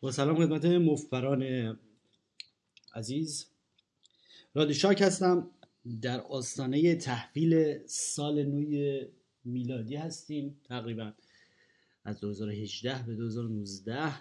با 0.00 0.12
سلام 0.12 0.36
خدمت 0.36 0.64
مفبران 0.64 1.42
عزیز. 2.94 3.46
رادیشاک 4.54 5.02
هستم. 5.02 5.50
در 6.02 6.20
آستانه 6.20 6.94
تحویل 6.94 7.78
سال 7.86 8.42
نوی 8.42 9.06
میلادی 9.44 9.96
هستیم. 9.96 10.60
تقریبا 10.64 11.12
از 12.04 12.20
2018 12.20 13.02
به 13.06 13.14
2019 13.14 14.12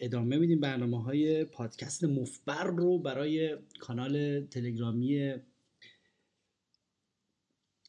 ادامه 0.00 0.38
میدیم 0.38 0.60
برنامه 0.60 1.02
های 1.02 1.44
پادکست 1.44 2.04
مفبر 2.04 2.64
رو 2.64 2.98
برای 2.98 3.56
کانال 3.80 4.46
تلگرامی 4.46 5.34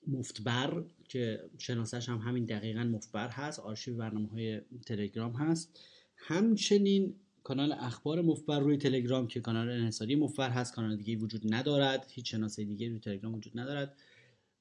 مفتبر 0.08 0.84
که 1.04 1.50
شناسش 1.58 2.10
هم 2.10 2.18
همین 2.18 2.46
دقیقا 2.46 2.84
مفبر 2.84 3.28
هست. 3.28 3.60
آرشیو 3.60 3.98
برنامه 3.98 4.30
های 4.30 4.62
تلگرام 4.86 5.34
هست. 5.34 5.80
همچنین 6.24 7.16
کانال 7.44 7.72
اخبار 7.72 8.22
مفبر 8.22 8.60
روی 8.60 8.78
تلگرام 8.78 9.28
که 9.28 9.40
کانال 9.40 9.70
انحصاری 9.70 10.16
مفبر 10.16 10.50
هست 10.50 10.74
کانال 10.74 10.98
دیگه 10.98 11.16
وجود 11.16 11.54
ندارد. 11.54 12.06
هیچ 12.12 12.32
شناسه 12.32 12.64
دیگه 12.64 12.90
روی 12.90 13.00
تلگرام 13.00 13.36
وجود 13.36 13.60
ندارد. 13.60 13.98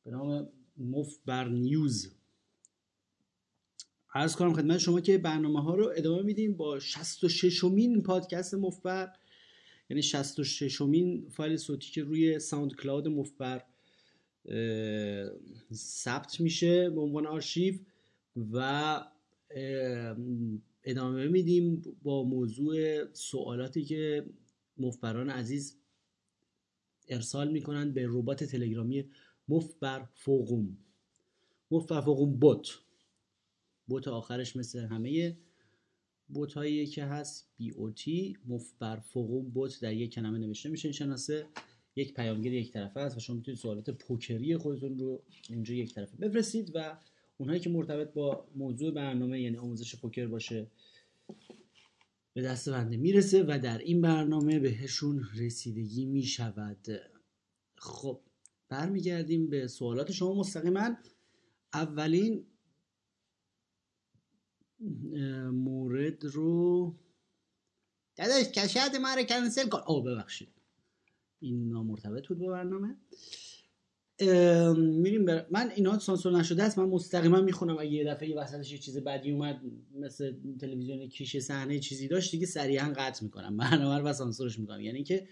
به 0.04 0.10
نام 0.10 0.48
مفبر 0.78 1.48
News. 1.48 2.10
عرض 4.14 4.36
کنم 4.36 4.52
خدمت 4.52 4.78
شما 4.78 5.00
که 5.00 5.18
برنامه 5.18 5.62
ها 5.62 5.74
رو 5.74 5.92
ادامه 5.96 6.22
میدیم 6.22 6.56
با 6.56 6.78
66 6.78 7.64
مین 7.64 8.02
پادکست 8.02 8.54
مفبر. 8.54 9.12
یعنی 9.90 10.02
66 10.02 10.80
مین 10.80 11.28
فایل 11.30 11.56
صوتی 11.56 11.90
که 11.90 12.02
روی 12.02 12.38
SoundCloud 12.38 13.08
مفبر 13.08 13.64
ثبت 15.72 16.40
میشه 16.40 16.90
به 16.90 17.00
عنوان 17.00 17.26
آرشیو 17.26 17.74
و 18.52 19.00
ادامه 20.84 21.28
میدیم 21.28 21.82
با 22.02 22.22
موضوع 22.22 23.04
سوالاتی 23.12 23.84
که 23.84 24.26
مفبران 24.78 25.30
عزیز 25.30 25.76
ارسال 27.08 27.52
می‌کنند 27.52 27.94
به 27.94 28.06
ربات 28.08 28.44
تلگرامی 28.44 29.10
مفبر 29.48 30.08
فوقوم. 30.14 30.78
مفبر 31.70 32.00
فوقوم 32.00 32.32
بوت. 32.38 32.78
بوت 33.86 34.08
آخرش 34.08 34.56
مثل 34.56 34.78
همه 34.78 35.36
بوت 36.28 36.52
هایی 36.52 36.86
که 36.86 37.04
هست 37.04 37.48
بی 37.56 37.70
او 37.70 37.90
تی 37.90 38.36
مفبر 38.46 38.96
فوقوم 38.96 39.50
بوت 39.50 39.80
در 39.80 39.92
یک 39.92 40.12
کلمه 40.14 40.38
نوشته 40.38 40.68
میشه 40.68 40.88
این 40.88 40.92
شناسه. 40.92 41.46
یک 41.96 42.14
پیامگیر 42.14 42.54
یک 42.54 42.72
طرفه 42.72 43.00
است 43.00 43.16
و 43.16 43.20
شما 43.20 43.36
می‌تونید 43.36 43.60
سوالات 43.60 43.90
پوکری 43.90 44.56
خودتون 44.56 44.98
رو 44.98 45.22
اینجا 45.48 45.74
یک 45.74 45.94
طرفه 45.94 46.16
بفرستید 46.16 46.70
و 46.74 46.98
اونهایی 47.40 47.60
که 47.60 47.70
مرتبط 47.70 48.12
با 48.12 48.48
موضوع 48.56 48.90
برنامه 48.90 49.40
یعنی 49.40 49.56
آموزش 49.56 49.96
پوکر 49.96 50.26
باشه 50.26 50.66
به 52.32 52.42
دست 52.42 52.68
بنده 52.68 52.96
می‌رسه 52.96 53.44
و 53.48 53.58
در 53.62 53.78
این 53.78 54.00
برنامه 54.00 54.58
بهشون 54.58 55.28
رسیدگی 55.36 56.06
می‌شود. 56.06 56.86
خب 57.76 58.20
برمیگردیم 58.68 59.50
به 59.50 59.66
سوالات 59.66 60.12
شما 60.12 60.34
مستقیما. 60.34 60.96
اولین 61.74 62.46
مورد 65.52 66.24
رو 66.24 66.94
داداش 68.16 68.46
کشد 68.46 68.96
ما 69.02 69.14
رو 69.14 69.22
کنسل 69.22 69.68
کن. 69.68 69.80
او 69.86 70.02
ببخشید. 70.02 70.48
این 71.40 71.68
نامرتبط 71.68 72.28
بود 72.28 72.38
با 72.38 72.50
برنامه. 72.50 72.96
میریم 74.76 75.24
بر... 75.24 75.46
من 75.50 75.70
اینا 75.76 75.98
سانسور 75.98 76.38
نشده 76.38 76.62
است 76.62 76.78
من 76.78 76.84
مستقیما 76.84 77.40
می‌خونم. 77.40 77.78
اگه 77.78 77.90
یه 77.90 78.04
دفعه 78.04 78.28
یه 78.28 78.36
وسطش 78.36 78.72
یه 78.72 78.78
چیز 78.78 78.98
بدی 78.98 79.30
اومد 79.30 79.60
مثل 79.94 80.34
تلویزیون 80.60 81.08
کیش 81.08 81.36
صحنه 81.36 81.78
چیزی 81.78 82.08
داشت 82.08 82.30
دیگه 82.30 82.46
سریعا 82.46 82.92
قطع 82.96 83.24
می‌کنم. 83.24 83.56
برنامه 83.70 84.02
و 84.02 84.12
سانسورش 84.12 84.58
می‌کنم. 84.58 84.80
یعنی 84.80 85.02
که 85.04 85.28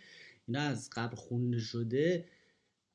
اینا 0.47 0.61
از 0.61 0.91
قبل 0.92 1.16
خونده 1.16 1.59
شده 1.59 2.25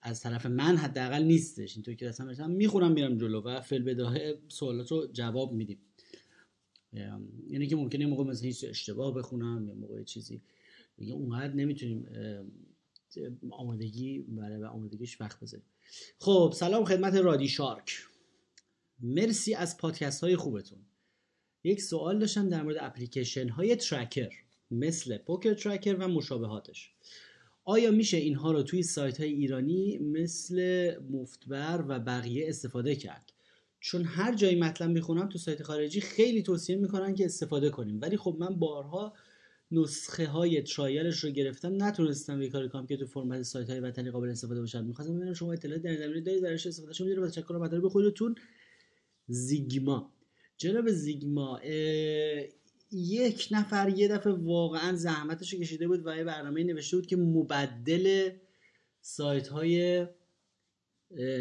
از 0.01 0.21
طرف 0.21 0.45
من 0.45 0.77
حداقل 0.77 1.23
نیستش. 1.23 1.75
اینطور 1.75 1.93
که 1.95 2.09
اصلا 2.09 2.25
مثلا 2.25 2.47
می‌خونم 2.47 2.91
میرم 2.91 3.17
جلو 3.17 3.41
و 3.41 3.61
فل 3.61 3.83
بداهه 3.83 4.37
سوالات 4.47 4.91
رو 4.91 5.07
جواب 5.13 5.53
میدیم. 5.53 5.77
یعنی 7.49 7.67
که 7.67 7.75
ممکنه 7.75 8.05
موقع 8.05 8.23
مثلا 8.23 8.47
هیچ 8.47 8.63
اشتباه 8.63 9.13
بخونم 9.13 9.67
یا 9.67 9.73
موقع 9.73 10.03
چیزی 10.03 10.41
دیگه 10.97 11.13
اونقدر 11.13 11.53
نمی‌تونیم 11.53 12.05
آمادگی 13.51 14.19
برای 14.19 14.63
آمادگیش 14.63 15.21
وقت 15.21 15.39
بذاریم. 15.39 15.65
خب 16.19 16.53
سلام 16.55 16.85
خدمت 16.85 17.15
رادی 17.15 17.47
شارک. 17.47 17.97
مرسی 18.99 19.53
از 19.53 19.77
پادکست 19.77 20.23
های 20.23 20.35
خوبتون. 20.35 20.79
یک 21.63 21.81
سوال 21.81 22.19
داشتم 22.19 22.49
در 22.49 22.63
مورد 22.63 22.77
اپلیکیشن 22.79 23.49
های 23.49 23.75
ترکر 23.75 24.29
مثل 24.71 25.17
پوکر 25.17 25.53
ترکر 25.53 25.95
و 25.95 26.07
مشابهاتش. 26.07 26.91
آیا 27.65 27.91
میشه 27.91 28.17
اینها 28.17 28.51
رو 28.51 28.63
توی 28.63 28.83
سایت 28.83 29.19
های 29.19 29.29
ایرانی 29.29 29.97
مثل 29.97 30.91
مفتبر 31.11 31.85
و 31.87 31.99
بقیه 31.99 32.49
استفاده 32.49 32.95
کرد؟ 32.95 33.33
چون 33.79 34.03
هر 34.03 34.35
جایی 34.35 34.55
مطلب 34.55 34.89
می‌خونم 34.89 35.29
تو 35.29 35.37
سایت 35.37 35.63
خارجی 35.63 36.01
خیلی 36.01 36.43
توصیه 36.43 36.75
می‌کنن 36.75 37.15
که 37.15 37.25
استفاده 37.25 37.69
کنیم. 37.69 38.01
ولی 38.01 38.17
خب 38.17 38.35
من 38.39 38.59
بارها 38.59 39.13
نسخه 39.73 40.27
های 40.27 40.61
ترایلش 40.61 41.19
رو 41.19 41.29
گرفتم 41.29 41.83
نتونستم 41.83 42.41
یه 42.41 42.49
کاری 42.49 42.69
کنم 42.69 42.87
که 42.87 42.97
تو 42.97 43.05
فرمت 43.05 43.41
سایت 43.41 43.69
های 43.69 43.79
وطنی 43.79 44.11
قابل 44.11 44.29
استفاده 44.29 44.59
باشد 44.59 44.83
می‌خواستم 44.83 45.15
ببینم 45.15 45.33
شما 45.33 45.53
اطلاعات 45.53 45.81
در 45.81 45.95
زمینه 45.95 46.21
دارید 46.21 46.43
درش 46.43 46.67
استفاده 46.67 46.93
شما 46.93 47.15
با 47.15 47.27
تشکر 47.27 47.53
مطالب 47.53 47.87
خودتون. 47.87 48.35
زیگما. 49.27 50.13
جناب 50.57 50.89
زیگما 50.89 51.59
یک 52.91 53.47
نفر 53.51 53.89
یه 53.89 54.07
دفعه 54.07 54.33
واقعا 54.33 54.95
زحمتش 54.95 55.53
رو 55.53 55.59
کشیده 55.59 55.87
بود 55.87 56.01
و 56.05 56.17
یه 56.17 56.23
برنامه 56.23 56.63
نوشته 56.63 56.97
بود 56.97 57.05
که 57.05 57.15
مبدل 57.15 58.29
سایت 59.01 59.47
های 59.47 60.05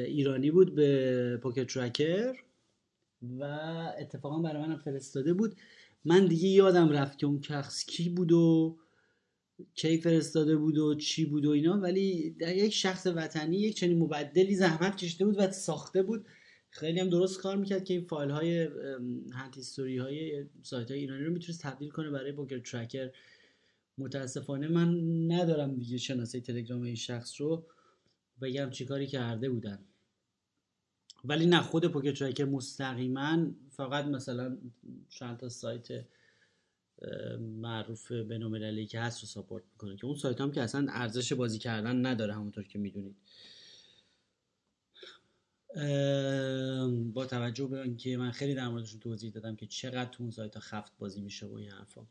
ایرانی 0.06 0.50
بود 0.50 0.74
به 0.74 1.38
پوکر 1.42 1.64
ترکر 1.64 2.34
و 3.38 3.44
اتفاقا 3.98 4.38
برای 4.38 4.62
منم 4.62 4.78
فرستاده 4.78 5.32
بود. 5.32 5.56
من 6.04 6.26
دیگه 6.26 6.48
یادم 6.48 6.88
رفت 6.88 7.18
که 7.18 7.26
اون 7.26 7.42
شخص 7.42 7.86
کی 7.86 8.08
بود 8.08 8.32
و 8.32 8.78
کی 9.74 9.98
فرستاده 9.98 10.56
بود 10.56 10.78
و 10.78 10.94
چی 10.94 11.24
بود 11.24 11.46
و 11.46 11.50
اینا 11.50 11.78
ولی 11.78 12.30
در 12.30 12.56
یک 12.56 12.74
شخص 12.74 13.06
وطنی 13.06 13.56
یک 13.56 13.76
چنین 13.76 13.98
مبدلی 13.98 14.54
زحمت 14.54 14.96
کشیده 14.96 15.24
بود 15.24 15.34
و 15.38 15.50
ساخته 15.50 16.02
بود. 16.02 16.26
خیلی 16.70 17.00
هم 17.00 17.08
درست 17.08 17.40
کار 17.40 17.56
می‌کرد 17.56 17.84
که 17.84 17.94
این 17.94 18.04
فایل 18.04 18.30
های 18.30 18.68
هنت 19.32 19.56
هیستوری 19.56 19.98
های 19.98 20.44
سایت 20.62 20.90
های 20.90 21.00
ایرانی 21.00 21.24
رو 21.24 21.32
می‌تونست 21.32 21.62
تبدیل 21.62 21.90
کنه 21.90 22.10
برای 22.10 22.32
پوکر 22.32 22.58
ترکر. 22.58 23.10
متاسفانه 23.98 24.68
من 24.68 24.98
ندارم 25.32 25.76
دیگه 25.76 25.98
شناسه 25.98 26.40
تلگرام 26.40 26.82
این 26.82 26.94
شخص 26.94 27.40
رو 27.40 27.66
بگم 28.42 28.70
چیکاری 28.70 29.06
کرده 29.06 29.50
بودن. 29.50 29.78
ولی 31.24 31.46
نه 31.46 31.60
خود 31.62 31.86
پوکر 31.86 32.12
ترکر 32.12 32.44
مستقیما 32.44 33.46
فقط 33.70 34.04
مثلا 34.04 34.58
چند 35.08 35.36
تا 35.36 35.48
سایت 35.48 36.06
معروف 37.40 38.12
بینالمللی 38.12 38.86
که 38.86 39.00
هست 39.00 39.20
رو 39.20 39.26
ساپورت 39.26 39.64
می‌کنه 39.72 39.96
که 39.96 40.06
اون 40.06 40.16
سایت 40.16 40.40
هم 40.40 40.52
که 40.52 40.62
اصلا 40.62 40.86
ارزش 40.90 41.32
بازی 41.32 41.58
کردن 41.58 42.06
نداره 42.06 42.34
همونطور 42.34 42.64
که 42.64 42.78
می‌دونید. 42.78 43.16
با 47.14 47.26
توجه 47.26 47.66
به 47.66 47.82
اینکه 47.82 48.16
من 48.16 48.30
خیلی 48.30 48.54
در 48.54 48.68
موردشون 48.68 49.00
توضیح 49.00 49.30
دادم 49.30 49.56
که 49.56 49.66
چقدر 49.66 50.10
تو 50.10 50.22
اون 50.22 50.30
سایت 50.30 50.54
ها 50.54 50.60
خفت 50.60 50.92
بازی 50.98 51.20
میشه 51.20 51.46
و 51.46 51.54
این 51.54 51.70
حرفا. 51.70 52.06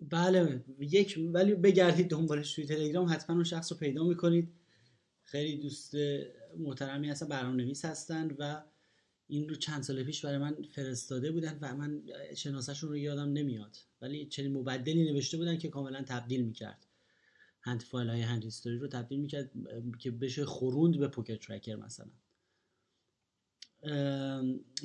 بله 0.00 0.64
یک 0.78 1.18
ولی 1.32 1.54
بگردید 1.54 2.10
دنبالش 2.10 2.54
توی 2.54 2.66
تلگرام 2.66 3.08
حتما 3.08 3.36
اون 3.36 3.44
شخص 3.44 3.72
رو 3.72 3.78
پیدا 3.78 4.04
می‌کنید. 4.04 4.57
خیلی 5.30 5.56
دوست 5.56 5.94
محترمی 6.58 7.10
هستن 7.10 7.28
برنامه 7.28 7.56
نویس 7.56 7.84
هستن 7.84 8.36
و 8.38 8.62
این 9.26 9.48
رو 9.48 9.54
چند 9.54 9.82
سال 9.82 10.04
پیش 10.04 10.24
برای 10.24 10.38
من 10.38 10.56
فرستاده 10.74 11.32
بودن 11.32 11.58
و 11.60 11.76
من 11.76 12.02
شناسهشون 12.36 12.90
رو 12.90 12.96
یادم 12.96 13.32
نمیاد. 13.32 13.76
ولی 14.02 14.26
چنین 14.26 14.52
مبدلی 14.52 15.12
نوشته 15.12 15.36
بودن 15.36 15.58
که 15.58 15.68
کاملا 15.68 16.02
تبدیل 16.02 16.44
می‌کرد. 16.44 16.86
هند 17.60 17.82
فایل 17.82 18.08
های 18.08 18.20
هند 18.20 18.44
هیستوری 18.44 18.78
رو 18.78 18.88
تبدیل 18.88 19.20
می‌کرد 19.20 19.50
که 19.98 20.10
بشه 20.10 20.44
خوروند 20.44 20.98
به 20.98 21.08
پوکر 21.08 21.36
ترکر 21.36 21.76
مثلا. 21.76 22.10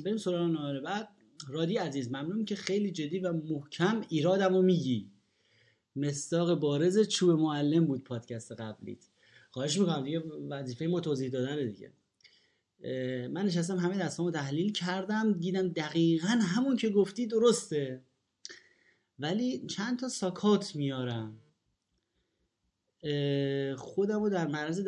بریم 0.04 0.16
سراغ 0.16 0.50
نهار 0.50 0.80
بعد. 0.80 1.08
رادی 1.48 1.76
عزیز 1.76 2.08
ممنون 2.08 2.44
که 2.44 2.56
خیلی 2.56 2.90
جدی 2.90 3.18
و 3.18 3.32
محکم 3.32 4.04
ایرادم 4.08 4.54
رو 4.54 4.62
میگی. 4.62 5.10
مستاق 5.96 6.60
بارز 6.60 7.08
چوب 7.08 7.30
معلم 7.30 7.86
بود 7.86 8.04
پادکست 8.04 8.52
قبلیت. 8.52 9.08
خواهش 9.54 9.78
می‌کنم 9.78 10.04
دیگه 10.04 10.22
وظیفه 10.50 10.86
ما 10.86 11.00
توضیح 11.00 11.30
دادن 11.30 11.66
دیگه. 11.66 11.92
من 13.28 13.46
نشستم 13.46 13.76
همه 13.76 13.98
دستامو 13.98 14.30
تحلیل 14.30 14.72
کردم 14.72 15.32
دیدم 15.32 15.68
دقیقا 15.68 16.28
همون 16.28 16.76
که 16.76 16.88
گفتی 16.88 17.26
درسته. 17.26 18.02
ولی 19.18 19.66
چند 19.66 19.98
تا 19.98 20.08
ساکات 20.08 20.76
میارم. 20.76 21.40
خودم 23.76 24.22
رو 24.22 24.28
در 24.28 24.46
معرض 24.46 24.80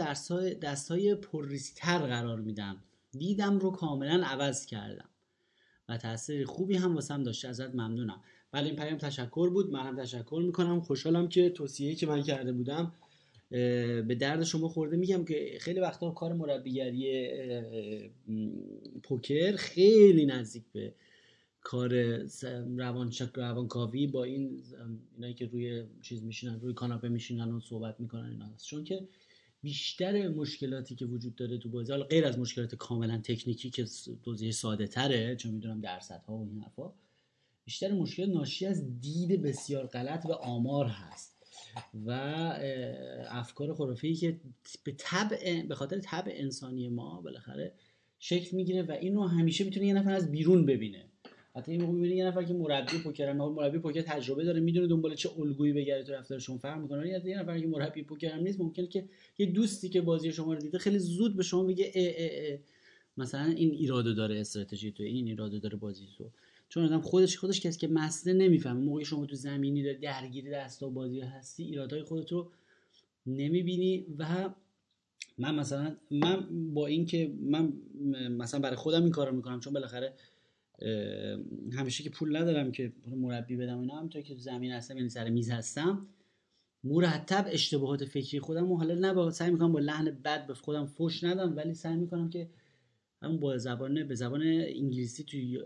دست 0.63 0.91
های 0.91 1.15
پر 1.15 1.49
قرار 1.85 2.41
میدم. 2.41 2.77
دیدم 3.12 3.59
رو 3.59 3.71
کاملا 3.71 4.27
عوض 4.27 4.67
کردم. 4.67 5.09
و 5.89 5.97
تاثیر 5.97 6.47
خوبی 6.47 6.77
هم 6.77 6.95
واسم 6.95 7.23
داشته 7.23 7.49
ازت 7.49 7.75
ممنونم. 7.75 8.23
ولی 8.53 8.67
این 8.67 8.77
پیام 8.77 8.99
تشکر 8.99 9.51
بود. 9.51 9.71
من 9.73 9.87
هم 9.87 10.03
تشکر 10.03 10.43
می‌کنم. 10.47 10.81
خوشحالم 10.81 11.29
که 11.29 11.51
توصیه‌ای 11.51 11.95
که 11.95 12.07
من 12.07 12.23
کرده 12.23 12.53
بودم 12.53 12.93
به 13.51 14.17
درد 14.21 14.45
شما 14.45 14.69
خورده. 14.69 14.97
میگم 14.97 15.25
که 15.25 15.59
خیلی 15.61 15.81
وقتا 15.81 16.11
کار 16.11 16.33
مربیگری 16.33 17.31
پوکر 19.03 19.57
خیلی 19.57 20.27
نزدیک 20.27 20.65
به 20.73 20.95
کار 21.61 21.95
روان 22.77 23.13
روانکاوی 23.35 24.07
با 24.07 24.25
این 24.25 24.63
اینایی 25.15 25.35
که 25.35 25.47
روی 25.47 25.85
چیز 26.03 26.23
میشینن 26.23 26.61
روی 26.61 26.75
کاناپه 26.75 27.09
میشینن 27.09 27.53
و 27.53 27.61
صحبت 27.61 28.01
می‌کنن 28.01 28.31
اینا 28.31 28.47
هست. 28.47 28.67
چون 28.67 28.85
که 28.85 29.09
بیشتر 29.63 30.29
مشکلاتی 30.29 30.95
که 30.95 31.07
وجود 31.07 31.35
داره 31.35 31.59
تو 31.59 31.69
بازی 31.69 31.93
حالا 31.93 32.05
غیر 32.05 32.25
از 32.25 32.39
مشکلات 32.39 32.75
کاملا 32.75 33.19
تکنیکی 33.25 33.71
که 33.71 33.85
توضیح 34.23 34.51
ساده 34.51 34.87
تره 34.87 35.37
چون 35.37 35.53
می‌دونم 35.53 35.81
درصدها 35.81 36.37
و 36.37 36.49
این 36.49 36.59
حرفا 36.59 36.93
بیشتر 37.65 37.93
مشکل 37.93 38.31
ناشی 38.31 38.67
از 38.67 39.01
دید 39.01 39.43
بسیار 39.43 39.87
غلط 39.87 40.27
و 40.27 40.33
آمار 40.33 40.87
هست. 40.87 41.36
و 42.06 42.11
افکار 43.31 43.75
خرافی 43.75 44.14
که 44.14 44.40
به 44.84 44.94
طبع 44.99 45.62
به 45.69 45.75
خاطر 45.75 45.99
طبع 45.99 46.32
انسانی 46.34 46.88
ما 46.88 47.20
بالاخره 47.20 47.73
شکل 48.19 48.56
می‌گیره 48.56 48.82
و 48.82 48.93
اینو 48.93 49.26
همیشه 49.26 49.64
می‌تونه 49.64 49.87
یه 49.87 49.94
نفر 49.94 50.12
از 50.12 50.31
بیرون 50.31 50.67
ببینه. 50.67 51.05
حتی 51.56 51.73
این 51.73 51.82
موقع 51.82 51.99
یه 51.99 52.25
نفر 52.25 52.43
که 52.43 52.55
مربی 52.55 52.99
پوکر 52.99 53.32
مربی 53.32 53.78
پوکر 53.78 54.00
تجربه 54.00 54.44
داره 54.44 54.61
می‌دونه 54.61 54.87
دنبال 54.87 55.14
چه 55.14 55.31
الگویی 55.38 55.73
بگره 55.73 56.05
تو 56.05 56.12
رفتارشون 56.12 56.58
فرق 56.58 56.81
می‌کنه. 56.81 57.08
یا 57.08 57.28
یه 57.28 57.38
نفر 57.40 57.61
که 57.61 57.67
مربی 57.67 58.02
پوکر 58.02 58.28
هم 58.28 58.43
نیست 58.43 58.61
ممکنه 58.61 58.87
که 58.87 59.05
یه 59.38 59.46
دوستی 59.46 59.88
که 59.88 60.00
بازی 60.00 60.32
شما 60.32 60.55
رو 60.55 60.61
دیده 60.61 60.78
خیلی 60.78 60.99
زود 60.99 61.37
به 61.37 61.43
شما 61.43 61.64
بگه 61.64 61.93
اه 61.94 62.12
اه 62.17 62.52
اه. 62.52 62.58
مثلا 63.17 63.44
این 63.44 63.70
ایرادو 63.70 64.14
داره 64.14 64.40
استراتژی 64.40 64.93
تو 64.93 65.02
این 65.02 65.26
ایرادو 65.26 65.58
داره 65.58 65.76
بازی 65.76 66.06
تو. 66.19 66.31
چون 66.69 66.85
آدم 66.85 67.01
خودش 67.01 67.39
خودش 67.39 67.61
کسی 67.61 67.79
که 67.79 67.89
مسئله 67.89 68.33
نمی‌فهمه. 68.33 68.81
موقعی 68.81 69.05
شما 69.05 69.27
تو 69.27 69.37
زمینی 69.37 69.83
داری 69.83 69.99
درگیری 69.99 70.51
دستا 70.51 70.89
بازی 70.89 71.21
هستی 71.21 71.63
ایرادهای 71.65 72.03
خودت 72.03 72.33
رو 72.33 72.51
نمی‌بینی 73.27 74.07
و 74.19 74.51
من 75.39 75.55
مثلا 75.55 75.97
من 76.11 76.47
با 76.75 76.87
اینکه 76.87 77.35
من 77.41 77.73
مثلا 78.31 78.61
برای 78.61 78.77
خودم 78.77 79.03
این 79.03 79.13
کارو 79.13 79.37
می‌کنم 79.37 79.61
چون 79.61 79.73
بالاخره 79.73 80.13
همیشه 81.73 82.03
که 82.05 82.11
پول 82.11 82.37
ندارم 82.37 82.73
که 82.73 82.93
مربی 83.07 83.57
بدم 83.57 83.79
اینا 83.79 83.95
همونطور 83.95 84.23
که 84.23 84.35
تو 84.35 84.41
زمین 84.41 84.73
هستم 84.73 84.97
یعنی 84.97 85.09
سر 85.09 85.29
میز 85.29 85.51
هستم 85.51 86.07
مرتب 86.85 87.47
اشتباهات 87.49 88.05
فکری 88.05 88.41
خودم 88.41 88.73
و 88.73 88.77
حالا 88.77 88.95
نه 88.95 89.12
با 89.12 89.31
سعی 89.31 89.51
می‌کنم 89.51 89.73
با 89.73 89.79
لحن 89.79 90.11
بد 90.25 90.47
به 90.47 90.55
خودم 90.55 90.87
فوش 90.87 91.25
ندم 91.25 91.57
ولی 91.57 91.75
سعی 91.75 91.97
می‌کنم 91.97 92.31
که 92.31 92.49
همون 93.23 93.41
با 93.41 93.59
زبان 93.59 94.09
به 94.09 94.15
زبان 94.15 94.43
انگلیسی 94.43 95.25
توی 95.25 95.59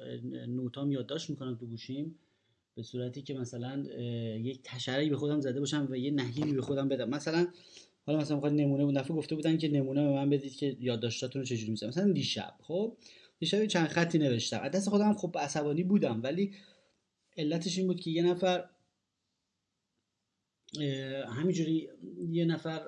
نوتام 0.49 0.93
یادداشت 0.93 1.31
می‌کنم 1.31 1.57
تو 1.57 1.67
گوشیم 1.67 2.19
به 2.75 2.83
صورتی 2.83 3.23
که 3.23 3.35
مثلا 3.35 3.85
یک 4.39 4.61
تشری 4.65 5.11
به 5.11 5.17
خودم 5.17 5.41
زده 5.41 5.61
باشم 5.61 5.89
و 5.91 5.97
یه 5.97 6.11
نهیلی 6.11 6.53
به 6.53 6.63
خودم 6.63 6.89
بدم. 6.89 7.09
مثلا 7.09 7.49
حالا 8.07 8.19
مثلا 8.19 8.37
می‌خواد 8.37 8.53
نمونه 8.53 8.85
اون 8.85 8.95
دفعه 8.95 9.17
گفته 9.17 9.35
بودن 9.35 9.59
که 9.59 9.69
نمونه 9.69 10.03
به 10.03 10.13
من 10.13 10.31
بدید 10.31 10.57
که 10.57 10.77
یادداشتاتون 10.81 11.43
رو 11.43 11.47
چجوری 11.47 11.71
می‌ذارم. 11.71 11.89
مثلا 11.89 12.13
دیشب 12.13 12.55
خب؟ 12.61 12.97
دیشب 13.39 13.67
چند 13.67 13.89
خطی 13.89 14.19
نوشتم. 14.19 14.61
از 14.61 14.73
دست 14.73 14.89
خودم 14.89 15.15
خب 15.15 15.37
عصبانی 15.39 15.83
بودم 15.83 16.21
ولی 16.23 16.55
علتش 17.37 17.79
این 17.79 17.87
بود 17.87 18.01
که 18.01 18.11
یه 18.11 18.23
نفر 18.23 18.65
همینجوری 21.29 21.89
یه 22.31 22.45
نفر 22.45 22.81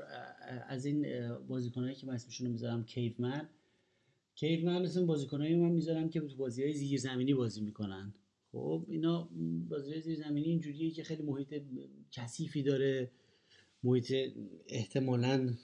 از 0.68 0.84
این 0.84 1.28
بازیکنایی 1.48 1.94
که 1.94 2.06
من 2.06 2.14
اسمشون 2.14 2.46
رو 2.46 2.52
می‌ذارم 2.52 2.84
کیومن 2.84 3.48
کیومن 4.34 4.82
مثل 4.82 5.04
بازیکنایی 5.04 5.54
من 5.54 5.70
می‌ذارم 5.70 6.08
که 6.08 6.20
تو 6.20 6.36
بازی 6.36 6.62
های 6.62 6.72
زیر 6.72 7.00
زمینی 7.00 7.34
بازی 7.34 7.60
می‌کنن. 7.60 8.14
خب 8.52 8.84
اینا 8.88 9.28
بازی 9.68 9.90
های 9.92 10.00
زیر 10.00 10.16
زمینی 10.16 10.48
اینجوریه 10.48 10.90
که 10.90 11.04
خیلی 11.04 11.22
محیط 11.22 11.62
کثیفی 12.10 12.62
داره 12.62 13.10
محیط 13.84 14.14
احتمالا 14.68 15.54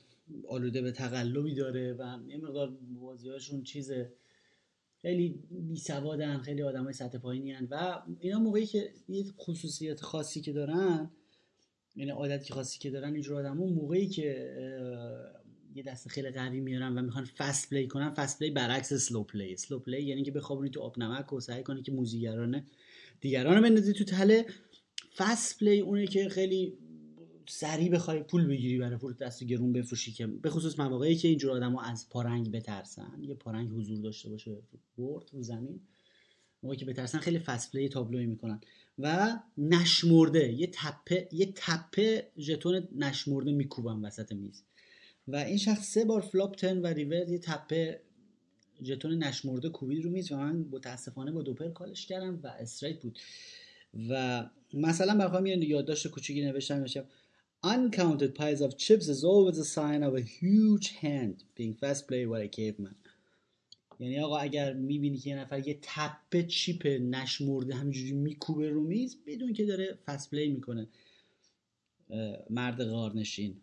آلوده 0.48 0.82
به 0.82 0.92
تقلبی 0.92 1.54
داره 1.54 1.92
و 1.92 2.18
یه 2.28 2.36
مقدار 2.36 2.78
بازی 3.00 3.28
هاشون 3.28 3.62
چیزه 3.62 4.12
خیلی 5.02 5.42
بی 5.50 5.76
سوادن 5.76 6.38
خیلی 6.38 6.62
آدم 6.62 6.84
های 6.84 6.92
سطح 6.92 7.18
پایینی 7.18 7.54
و 7.70 8.02
اینا 8.20 8.38
موقعی 8.38 8.66
که 8.66 8.92
یه 9.08 9.24
خصوصیت 9.38 10.00
خاصی 10.00 10.40
که 10.40 10.52
دارن 10.52 11.10
یعنی 11.96 12.10
عادتی 12.10 12.52
خاصی 12.52 12.78
که 12.78 12.90
دارن 12.90 13.12
اینجور 13.12 13.38
آدم 13.38 13.56
موقعی 13.56 14.08
که 14.08 14.54
یه 15.74 15.82
دست 15.82 16.08
خیلی 16.08 16.30
قوی 16.30 16.60
میارن 16.60 16.98
و 16.98 17.02
می‌خوان 17.02 17.24
fast 17.24 17.70
play 17.70 17.86
کنن. 17.86 18.10
fast 18.10 18.38
play 18.38 18.50
برعکس 18.50 18.92
slow 18.92 19.22
play 19.22 19.56
slow 19.56 19.78
play 19.78 20.02
یعنی 20.02 20.22
که 20.22 20.30
بخوابونی 20.30 20.70
تو 20.70 20.80
آب 20.80 20.98
نمک 20.98 21.32
و 21.32 21.40
سعی 21.40 21.62
کنی 21.62 21.82
که 21.82 21.92
موذیگرانه 21.92 22.64
دیگران 23.20 23.62
بندازی 23.62 23.92
تو 23.92 24.04
تله. 24.04 24.46
fast 25.16 25.58
play 25.58 25.80
اونه 25.80 26.06
که 26.06 26.28
خیلی 26.28 26.78
سریع 27.48 27.90
بخوای 27.90 28.22
پول 28.22 28.46
بگیری 28.46 28.78
برای 28.78 28.98
فروش 28.98 29.16
دست 29.16 29.44
گرون 29.44 29.72
بفروشی 29.72 30.12
که 30.12 30.26
به 30.26 30.50
خصوص 30.50 30.78
مواقعی 30.78 31.16
که 31.16 31.28
اینجور 31.28 31.50
آدما 31.50 31.82
از 31.82 32.08
پارنگ 32.08 32.50
بترسن. 32.50 33.18
یه 33.22 33.34
پارنگ 33.34 33.70
حضور 33.70 33.98
داشته 33.98 34.28
باشه 34.28 34.56
برد 34.98 35.30
رو 35.32 35.42
زمین. 35.42 35.80
موقعی 36.62 36.78
که 36.78 36.84
بترسن 36.84 37.18
خیلی 37.18 37.38
fast 37.38 37.72
play 37.72 37.88
تابلوی 37.88 38.26
می‌کنن. 38.26 38.60
و 38.98 39.38
نشمرده. 39.58 40.52
یه 40.52 40.66
تپه 40.72 41.28
یه 41.32 41.52
تپه 41.54 42.30
ژتون 42.38 42.88
نشمرده 42.96 43.52
میکوبن 43.52 44.04
وسط 44.04 44.32
میز. 44.32 44.62
و 45.28 45.36
این 45.36 45.56
شخص 45.56 45.92
سه 45.92 46.04
بار 46.04 46.20
flop 46.20 46.54
turn 46.54 46.78
و 46.78 46.86
river 46.86 47.28
یه 47.28 47.38
تپه 47.38 48.00
ژتون 48.82 49.24
نشمرده 49.24 49.68
کوبید 49.68 50.04
رو 50.04 50.10
میز 50.10 50.32
و 50.32 50.36
من 50.36 50.66
متاسفانه 50.70 51.32
با 51.32 51.42
دوپر 51.42 51.68
call 51.68 51.93
ش 51.93 52.06
کردم 52.06 52.40
و 52.42 52.46
straight 52.46 53.02
بود. 53.02 53.18
و 54.08 54.44
مثلا 54.74 55.14
برا 55.14 55.23
خودم 55.23 55.46
یه 55.46 55.68
یادداشت 55.68 56.08
کوچیکی 56.08 56.42
نوشتم 56.42 56.74
نوشتم 56.74 57.04
Uncounted 57.64 58.36
piles 58.36 58.60
of 58.60 58.76
chips 58.78 59.08
is 59.08 59.24
always 59.24 59.58
a 59.58 59.64
sign 59.64 60.00
of 60.08 60.14
a 60.14 60.20
huge 60.20 60.88
hand 61.02 61.36
being 61.56 61.74
fast 61.74 62.06
played 62.08 62.28
by 62.30 62.40
a 62.42 62.48
caveman 62.48 62.94
یعنی 64.00 64.20
آقا 64.20 64.38
اگر 64.38 64.72
می‌بینی 64.72 65.18
که 65.18 65.30
یه 65.30 65.36
نفر 65.36 65.68
یه 65.68 65.78
تپه 65.82 66.42
چیپ 66.42 66.86
نشمرده 66.86 67.74
همینجوری 67.74 68.12
میکوبه 68.12 68.70
رو 68.70 68.82
میز 68.82 69.16
بدون 69.26 69.52
که 69.52 69.64
داره 69.64 69.98
فست 70.06 70.30
پلی 70.30 70.48
می‌کنه 70.48 70.88
مرد 72.50 72.84
غارنشین. 72.84 73.56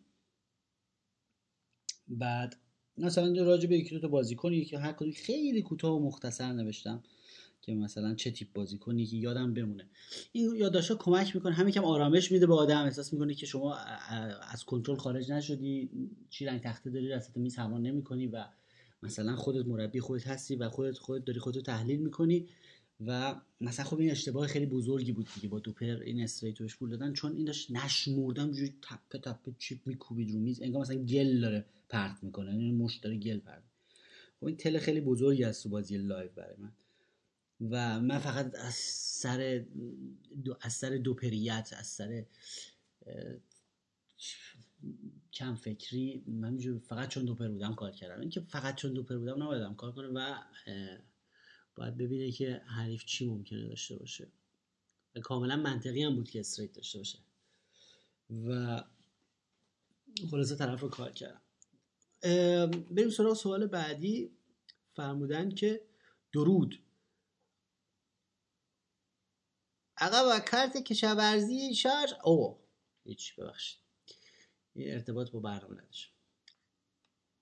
بعد 2.07 2.55
مثلا 2.97 3.43
راجع 3.43 3.69
به 3.69 3.77
یکی 3.77 3.89
دو 3.89 3.99
تا 3.99 4.07
بازیکن 4.07 4.63
که 4.63 4.79
هر 4.79 4.91
کدوم 4.91 5.11
خیلی 5.11 5.61
کوتاه 5.61 5.95
و 5.95 6.07
مختصر 6.07 6.53
نوشتم 6.53 7.03
که 7.61 7.75
مثلا 7.75 8.15
چه 8.15 8.31
تیپ 8.31 8.47
بازیکنی 8.53 9.05
که 9.05 9.17
یادم 9.17 9.53
بمونه. 9.53 9.89
این 10.31 10.55
یادداشت‌ها 10.55 10.97
کمک 10.97 11.35
می‌کنه 11.35 11.53
همین 11.53 11.73
کم 11.73 11.83
آرامش 11.83 12.31
میده 12.31 12.47
به 12.47 12.53
آدم 12.55 12.83
احساس 12.83 13.13
می‌کنه 13.13 13.33
که 13.33 13.45
شما 13.45 13.75
از 14.51 14.63
کنترل 14.63 14.97
خارج 14.97 15.31
نشدی 15.31 15.89
چی 16.29 16.45
رنگ 16.45 16.61
تخته 16.61 16.89
داری 16.89 17.13
وسط 17.13 17.37
میز 17.37 17.55
هوا 17.55 17.77
نمی‌کنی 17.77 18.27
و 18.27 18.45
مثلا 19.03 19.35
خودت 19.35 19.65
مربی 19.65 19.99
خودت 19.99 20.27
هستی 20.27 20.55
و 20.55 20.69
خودت 20.69 20.97
خودت 20.97 21.25
داری 21.25 21.39
خودت 21.39 21.59
تحلیل 21.59 21.99
می‌کنی. 21.99 22.47
و 22.99 23.41
مثلا 23.61 23.85
خب 23.85 23.99
این 23.99 24.11
اشتباه 24.11 24.47
خیلی 24.47 24.65
بزرگی 24.65 25.11
بود 25.11 25.27
دیگه 25.35 25.47
با 25.47 25.59
دوپر 25.59 25.85
این 25.85 26.23
استریتوش 26.23 26.77
پول 26.77 26.89
دادن 26.89 27.13
چون 27.13 27.35
این 27.35 27.45
داشت 27.45 27.71
نشمردم 27.71 28.51
جوری 28.51 28.73
تپه 28.81 29.19
تپه 29.19 29.55
چیپ 29.59 29.87
میکوبید 29.87 30.31
رو 30.31 30.39
میز 30.39 30.61
انگار 30.61 30.81
مثلا 30.81 31.03
گل 31.03 31.41
داره 31.41 31.65
پرت 31.89 32.23
می‌کنه 32.23 32.51
این 32.51 32.61
یعنی 32.61 32.77
مش 32.77 32.97
داره 32.97 33.17
گل 33.17 33.39
پرت 33.39 33.63
خب 34.39 34.45
این 34.45 34.57
تل 34.57 34.77
خیلی 34.77 35.01
بزرگی 35.01 35.43
است 35.43 35.63
تو 35.63 35.69
بازی 35.69 35.97
لایو 35.97 36.29
برای 36.35 36.55
من. 36.57 36.71
و 37.61 37.99
من 37.99 38.19
فقط 38.19 38.55
از 38.55 38.73
سر 38.73 39.65
دو 40.43 40.57
از 40.61 40.73
سر 40.73 40.89
دوپریت 40.89 41.73
از 41.77 41.87
سر 41.87 42.25
کم 45.33 45.55
فکری 45.55 46.23
من 46.27 46.79
فقط 46.79 47.09
چون 47.09 47.25
دوپر 47.25 47.47
بودم 47.47 47.75
کار 47.75 47.91
کردم. 47.91 48.21
اینکه 48.21 48.39
فقط 48.39 48.75
چون 48.75 48.93
دوپر 48.93 49.17
بودم 49.17 49.43
نبایدم 49.43 49.75
کار 49.75 49.91
کنه 49.91 50.07
و 50.07 50.35
باید 51.75 51.97
ببینه 51.97 52.31
که 52.31 52.61
حریف 52.65 53.05
چی 53.05 53.25
ممکنه 53.25 53.67
داشته 53.67 53.95
باشه. 53.95 54.31
و 55.15 55.19
کاملا 55.19 55.55
منطقی 55.55 56.03
هم 56.03 56.15
بود 56.15 56.29
که 56.29 56.39
استریت 56.39 56.73
داشته 56.73 56.97
باشه. 56.97 57.19
و 58.29 58.83
خلاصه 60.31 60.55
طرف 60.55 60.81
رو 60.81 60.89
کار 60.89 61.11
کردم. 61.11 61.41
بریم 62.91 63.09
سراغ 63.09 63.33
سوال 63.33 63.67
بعدی. 63.67 64.31
فرمودن 64.93 65.49
که 65.49 65.85
درود. 66.33 66.83
عقب 69.97 70.25
و 70.31 70.39
کارت 70.39 70.77
کشاورزی 70.77 71.75
شارژ 71.75 72.13
او 72.23 72.59
هیچ 73.03 73.35
ببخشید. 73.35 73.79
این 74.73 74.93
ارتباط 74.93 75.31
با 75.31 75.39
برنامه 75.39 75.81
نداشت 75.81 76.15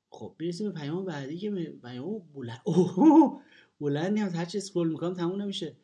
خب 0.10 0.36
برسیم 0.40 0.72
به 0.72 0.80
پیام 0.80 1.06
بعدی 1.06 1.38
که 1.38 1.52
پیام 1.84 2.20
بلند 2.20 2.62
اوه 2.64 3.44
بلند 3.80 4.20
نیست 4.20 4.36
هرچی 4.36 4.58
scroll 4.58 4.90
می‌کنم 4.90 5.14
تموم 5.14 5.42
نمیشه. 5.42 5.76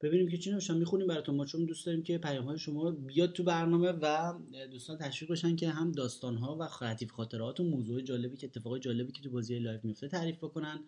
ببینیم 0.00 0.28
که 0.28 0.38
چی 0.38 0.50
نوشتم. 0.50 0.76
می‌خونیم 0.76 1.06
براتون. 1.06 1.34
ما 1.34 1.44
چون 1.44 1.64
دوست 1.64 1.86
داریم 1.86 2.02
که 2.02 2.18
پیام 2.18 2.44
های 2.44 2.58
شما 2.58 2.90
بیاد 2.90 3.32
تو 3.32 3.42
برنامه 3.42 3.92
و 4.02 4.38
دوستان 4.70 4.98
تشویق 4.98 5.30
بشن 5.30 5.56
که 5.56 5.70
هم 5.70 5.92
داستان 5.92 6.36
ها 6.36 6.56
و 6.60 6.66
خاطرات 6.66 7.10
خاطرات 7.10 7.60
و 7.60 7.64
موضوع 7.64 8.02
جالبی 8.02 8.36
که 8.36 8.46
اتفاقای 8.46 8.80
جالبی 8.80 9.12
که 9.12 9.22
تو 9.22 9.30
بازی 9.30 9.58
live 9.58 9.80
میفته 9.82 10.08
تعریف 10.08 10.36
بکنن 10.36 10.84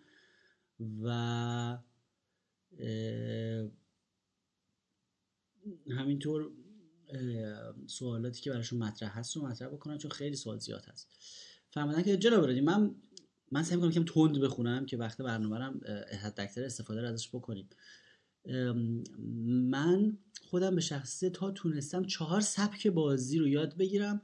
و 1.01 1.77
همینطور 5.89 6.51
سوالاتی 7.87 8.41
که 8.41 8.51
براشون 8.51 8.79
مطرح 8.79 9.19
هست 9.19 9.35
رو 9.35 9.47
مطرح 9.47 9.69
بکنن 9.69 9.97
چون 9.97 10.11
خیلی 10.11 10.35
سوال 10.35 10.59
زیاد 10.59 10.85
هست. 10.85 11.07
فهمیدن 11.69 12.03
که 12.03 12.17
جناب 12.17 12.49
من 12.61 12.95
من 13.51 13.63
سعی 13.63 13.75
می‌کنم 13.75 13.91
که 13.91 14.03
تند 14.03 14.39
بخونم 14.39 14.85
که 14.85 14.97
وقت 14.97 15.21
برنامه 15.21 15.57
رو 15.57 15.73
حد 16.21 16.39
اکثر 16.39 16.63
استفاده 16.63 17.01
رو 17.01 17.07
ازش 17.07 17.29
بکنیم. 17.29 17.69
من 19.45 20.17
خودم 20.41 20.75
به 20.75 20.81
شخصه 20.81 21.29
تا 21.29 21.51
تونستم 21.51 22.03
چهار 22.03 22.41
سبک 22.41 22.87
بازی 22.87 23.39
رو 23.39 23.47
یاد 23.47 23.77
بگیرم 23.77 24.21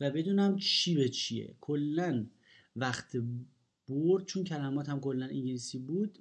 و 0.00 0.10
بدونم 0.10 0.56
چی 0.56 0.94
به 0.94 1.08
چیه. 1.08 1.54
کلا 1.60 2.26
وقت 2.76 3.16
برد 3.88 4.24
چون 4.24 4.44
کلمات 4.44 4.88
هم 4.88 5.00
کلا 5.00 5.26
انگلیسی 5.26 5.78
بود 5.78 6.18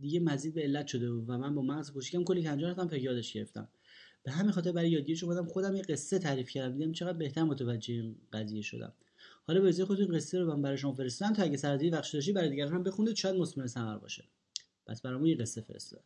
دیگه 0.00 0.20
مزید 0.20 0.54
به 0.54 0.62
علت 0.62 0.86
شده 0.86 1.10
و 1.10 1.38
من 1.38 1.54
با 1.54 1.62
مغز 1.62 1.90
کوچیکم 1.90 2.24
کلی 2.24 2.42
کنجا 2.42 2.68
رفتم 2.68 2.88
تا 2.88 2.96
یادش 2.96 3.32
گرفتم. 3.32 3.68
به 4.22 4.30
همین 4.30 4.52
خاطر 4.52 4.72
برای 4.72 4.90
یادگیریش 4.90 5.24
اومدم 5.24 5.46
خودم 5.46 5.76
یه 5.76 5.82
قصه 5.82 6.18
تعریف 6.18 6.50
کردم 6.50 6.78
دیدم 6.78 6.92
چقدر 6.92 7.18
بهتر 7.18 7.42
متوجه 7.42 7.94
این 7.94 8.16
قضیه 8.32 8.62
شدم. 8.62 8.92
حالا 9.42 9.60
به 9.60 9.72
خودتون 9.84 10.16
قصه 10.16 10.38
رو 10.38 10.46
من 10.46 10.62
برای 10.62 10.76
شما 10.76 10.92
فرستادم 10.92 11.32
تا 11.32 11.42
اگه 11.42 11.56
سردی 11.56 11.90
بخش 11.90 12.14
داشتی 12.14 12.32
برای 12.32 12.50
دیگران 12.50 12.72
هم 12.72 12.82
بخونید 12.82 13.16
شاید 13.16 13.36
مثمر 13.36 13.66
ثمر 13.66 13.98
باشه. 13.98 14.24
پس 14.86 15.02
برامون 15.02 15.26
یه 15.26 15.36
قصه 15.36 15.60
فرستادم 15.60 16.04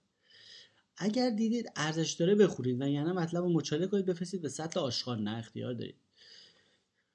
اگر 0.97 1.31
دیدید 1.31 1.73
ارزش 1.77 2.13
داره 2.13 2.35
بخورید 2.35 2.81
و 2.81 2.89
یعنی 2.89 3.13
مطلب 3.13 3.45
مچاله 3.45 3.87
کنید 3.87 4.07
بفرستید 4.07 4.43
به 4.43 4.49
سطح 4.49 4.81
آشغال 4.81 5.23
نه 5.23 5.39
اختیار 5.39 5.75
دارید. 5.75 5.97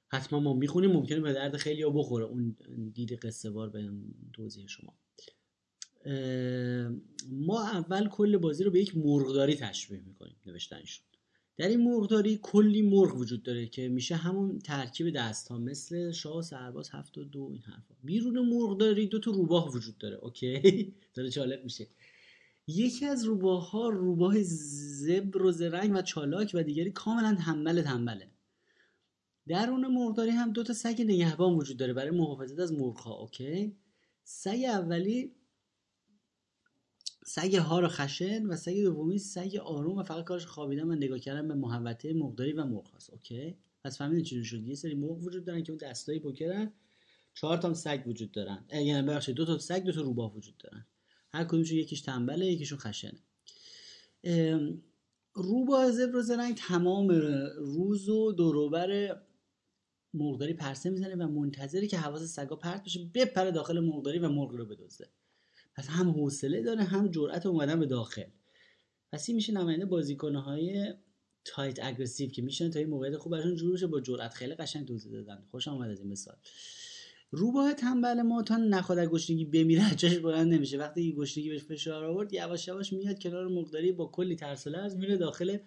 حتما 0.07 0.39
ما 0.39 0.53
می‌خونیم 0.53 0.91
ممکنه 0.91 1.19
به 1.19 1.33
درد 1.33 1.57
خیلی 1.57 1.83
ها 1.83 1.89
بخوره. 1.89 2.25
اون 2.25 2.55
دید 2.93 3.13
قصه 3.13 3.49
وار 3.49 3.69
به 3.69 3.89
توضیح 4.33 4.67
شما. 4.67 4.93
ما 7.29 7.63
اول 7.63 8.09
کل 8.09 8.37
بازی 8.37 8.63
رو 8.63 8.71
به 8.71 8.79
یک 8.79 8.97
مرغداری 8.97 9.55
تشبیه 9.55 10.01
می‌کنیم 10.01 10.35
نوشتنشون 10.45 11.05
در 11.59 11.67
این 11.67 11.83
مرغداری 11.83 12.39
کلی 12.41 12.81
مرغ 12.81 13.17
وجود 13.17 13.43
داره 13.43 13.67
که 13.67 13.89
میشه 13.89 14.15
همون 14.15 14.59
ترکیب 14.59 15.09
دست 15.09 15.47
ها 15.47 15.57
مثل 15.57 16.11
شاه 16.11 16.37
و 16.37 16.41
سرباز 16.41 16.89
هفت 16.89 17.17
و 17.17 17.23
دو 17.23 17.49
این 17.51 17.61
حرفا. 17.61 17.95
بیرون 18.03 18.39
مرغداری 18.39 19.07
دو 19.07 19.19
تا 19.19 19.31
روباه 19.31 19.71
وجود 19.71 19.97
داره. 19.97 20.15
اوکی؟ 20.15 20.93
داره 21.15 21.29
جالب 21.29 21.63
میشه. 21.63 21.87
یکی 22.67 23.05
از 23.05 23.25
روباه 23.25 23.71
ها 23.71 23.89
روباه 23.89 24.43
زبر 24.43 25.41
و 25.41 25.51
زرنگ 25.51 25.91
و 25.95 26.01
چالاک 26.01 26.51
و 26.53 26.63
دیگری 26.63 26.91
کاملا 26.91 27.37
تنبل 27.45 27.81
تنبله. 27.81 28.27
درون 29.47 29.87
مرغداری 29.87 30.31
هم 30.31 30.51
دو 30.51 30.63
تا 30.63 30.73
سگ 30.73 31.01
نگهبان 31.01 31.53
وجود 31.55 31.77
داره 31.77 31.93
برای 31.93 32.11
محافظت 32.11 32.59
از 32.59 32.73
مرغ 32.73 32.97
ها 32.97 33.13
OK؟ 33.13 33.75
سگ 34.23 34.65
اولی 34.67 35.31
سگ 37.31 37.55
ها 37.55 37.79
رو 37.79 37.87
خشن 37.87 38.45
و 38.45 38.55
سگ 38.55 38.81
دومی 38.81 39.17
سگ 39.17 39.55
آروم 39.55 39.97
و 39.97 40.03
فقط 40.03 40.23
کارش 40.23 40.45
خوابیدن 40.45 40.83
و 40.83 40.95
نگاه 40.95 41.19
کردن 41.19 41.47
به 41.47 41.53
محوطه 41.53 42.13
مرغداری 42.13 42.53
و 42.53 42.65
مرغ 42.65 42.87
هاست 42.87 43.09
OK؟ 43.09 43.57
پس 43.83 43.97
فهمیدین 43.97 44.23
چی 44.23 44.43
شد؟ 44.43 44.63
یه 44.63 44.75
سری 44.75 44.95
مرغ 44.95 45.23
وجود 45.23 45.45
دارن 45.45 45.63
که 45.63 45.71
اون 45.71 45.77
دستای 45.77 46.19
پوکرن 46.19 46.73
چهار 47.33 47.57
تا 47.57 47.73
سگ 47.73 48.03
وجود 48.07 48.31
دارن. 48.31 48.65
یعنی 48.71 49.07
ببخشید 49.07 49.35
دو 49.35 49.45
تا 49.45 49.57
سگ 49.57 49.83
دو 49.83 49.91
تا 49.91 50.01
روباه 50.01 50.35
وجود 50.35 50.57
دارن. 50.57 50.85
هر 51.33 51.43
کدومشون 51.43 51.77
یکیش 51.77 52.01
تنبله 52.01 52.45
یکیشون 52.45 52.77
خشنه. 52.77 53.19
روباه 55.33 55.91
زبر 55.91 56.15
و 56.15 56.21
زرنگ 56.21 56.55
تمام 56.55 57.07
روز 57.57 58.09
و 58.09 58.31
دوروبر 58.31 59.21
مرغداری 60.13 60.53
پرسه 60.53 60.89
می‌زنه 60.89 61.15
و 61.15 61.27
منتظره 61.27 61.87
که 61.87 61.97
حواس 61.97 62.21
سگا 62.21 62.55
پرت 62.55 62.83
بشه 62.83 63.11
بپره 63.13 63.51
داخل 63.51 63.79
مرغداری 63.79 64.19
و 64.19 64.29
مرغ 64.29 64.51
رو 64.51 64.65
بدزده. 64.65 65.07
پس 65.79 65.87
هم 65.89 66.09
حوصله 66.09 66.61
داره 66.61 66.83
هم 66.83 67.07
جرأت 67.07 67.45
اومدن 67.45 67.79
به 67.79 67.85
داخل. 67.85 68.23
پس 69.11 69.29
این 69.29 69.35
میشه 69.35 69.53
نماینده 69.53 69.85
بازیکنه 69.85 70.41
های 70.41 70.93
tight 71.45 71.79
aggressive 71.81 72.29
که 72.29 72.41
میشن 72.41 72.69
تا 72.69 72.79
این 72.79 72.89
موقعیت 72.89 73.17
خوب 73.17 73.31
براشون 73.31 73.55
جور 73.55 73.87
با 73.87 74.01
جرأت 74.01 74.33
خیلی 74.33 74.55
قشنگ 74.55 74.87
توضیح 74.87 75.11
دادن. 75.11 75.43
خوش 75.51 75.67
آمد 75.67 75.89
از 75.89 75.99
این 75.99 76.09
مثال. 76.09 76.35
روباه 77.31 77.73
تنبل 77.73 78.21
ما 78.21 78.43
تا 78.43 78.57
نخواد 78.57 78.99
گشنگی 78.99 79.45
بمیره 79.45 79.95
جاش 79.95 80.17
بلند 80.17 80.53
نمیشه. 80.53 80.77
وقتی 80.77 81.15
گشنگی 81.15 81.49
بهش 81.49 81.63
فشار 81.63 82.05
آورد 82.05 82.33
یواش 82.33 82.67
یواش 82.67 82.93
میاد 82.93 83.19
کنار 83.19 83.47
مقداری 83.47 83.91
با 83.91 84.05
کلی 84.05 84.35
ترس 84.35 84.67
و 84.67 84.69
لرز 84.69 84.95
میره 84.95 85.17
داخل 85.17 85.57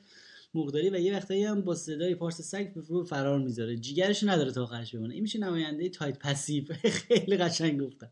مقداری 0.55 0.91
و 0.91 0.99
یه 1.01 1.17
وقتایی 1.17 1.45
هم 1.45 1.61
با 1.61 1.75
صدای 1.75 2.15
پارس 2.15 2.41
سگ 2.41 2.75
به 2.75 3.05
فرار 3.05 3.39
می‌ذاره. 3.39 3.77
جیگرش 3.77 4.25
نداره 4.25 4.53
تا 4.53 4.63
آخرش 4.63 4.95
بمونه. 4.95 5.15
این 5.15 5.23
میشه 5.23 5.39
نماینده 5.39 5.89
tight 5.89 6.19
passive. 6.19 6.65
خیلی 7.09 7.37
قشنگ 7.37 7.81
گفتم 7.81 8.11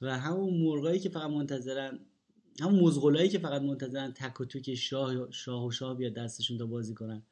و 0.00 0.18
همون 0.18 0.54
مرغایی 0.54 1.00
که 1.00 1.08
فقط 1.08 1.30
منتظرن 1.30 1.98
همون 2.60 2.80
مزغلایی 2.80 3.28
که 3.28 3.38
فقط 3.38 3.62
منتظرن 3.62 4.12
تک 4.12 4.40
و 4.40 4.44
توک 4.44 4.74
شاه 4.74 5.30
شاه 5.30 5.66
و 5.66 5.70
شاه 5.70 5.96
بیاد 5.96 6.14
دستشون 6.14 6.58
تا 6.58 6.66
بازی 6.66 6.94
کنن. 6.94 7.22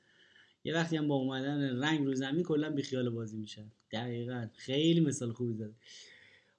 یه 0.64 0.74
وقتی 0.74 0.96
هم 0.96 1.08
با 1.08 1.14
اومدن 1.14 1.82
رنگ 1.82 2.06
رو 2.06 2.14
زمین 2.14 2.42
کلا 2.42 2.70
بیخیال 2.70 3.10
بازی 3.10 3.36
میشن. 3.36 3.72
دقیقا. 3.92 4.48
خیلی 4.54 5.00
مثال 5.00 5.32
خوبی 5.32 5.54
زد 5.54 5.74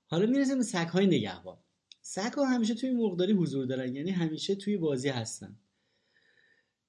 حالا 0.08 0.26
می‌رسیم 0.26 0.58
به 0.58 0.64
سگ 0.64 0.88
های 0.88 1.08
نگهبان. 1.08 1.58
سگ 2.02 2.34
ها 2.34 2.46
همیشه 2.46 2.74
توی 2.74 2.92
مرغداری 2.92 3.34
حضور 3.34 3.66
دارن 3.66 3.96
یعنی 3.96 4.12
همیشه 4.12 4.56
توی 4.56 4.78
بازی 4.78 5.10
هستن. 5.10 5.56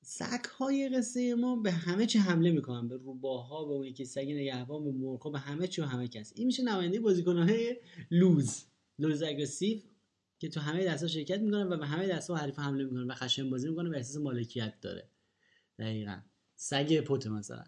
سگ 0.03 0.45
های 0.59 0.89
قصه 0.89 1.35
ما 1.35 1.57
به 1.57 1.71
همه 1.71 2.07
چی 2.07 2.19
حمله 2.19 2.51
می‌کنن 2.51 2.89
به 2.89 2.97
روباها 2.97 3.65
به 3.65 3.73
اون 3.73 3.87
یکی 3.87 4.05
سگ 4.05 4.31
نگهبان 4.31 4.85
به 4.85 4.91
مرغ 4.91 5.33
به 5.33 5.39
همه 5.39 5.67
چی 5.67 5.81
و 5.81 5.85
همه 5.85 6.09
کس. 6.09 6.33
این 6.37 6.47
میشه 6.47 6.63
نماینده 6.63 7.01
بازیکن 7.01 7.37
های 7.37 7.77
loose. 8.11 8.65
loose 9.01 9.23
aggressive 9.23 9.79
که 10.39 10.49
تو 10.49 10.61
همه 10.61 10.85
دستا 10.85 11.07
شرکت 11.07 11.41
می‌کنن 11.41 11.73
و 11.73 11.77
به 11.77 11.87
همه 11.87 12.09
دستا 12.09 12.35
حریف 12.37 12.59
حمله 12.59 12.85
می‌کنن 12.85 13.11
و 13.11 13.15
خشن 13.15 13.51
بازی 13.51 13.69
می‌کنن 13.69 13.91
و 13.91 13.97
احساس 13.97 14.23
مالکیت 14.23 14.75
داره. 14.81 15.09
دقیقا. 15.79 16.17
سگ 16.57 17.01
پت 17.01 17.27
مثلا. 17.27 17.65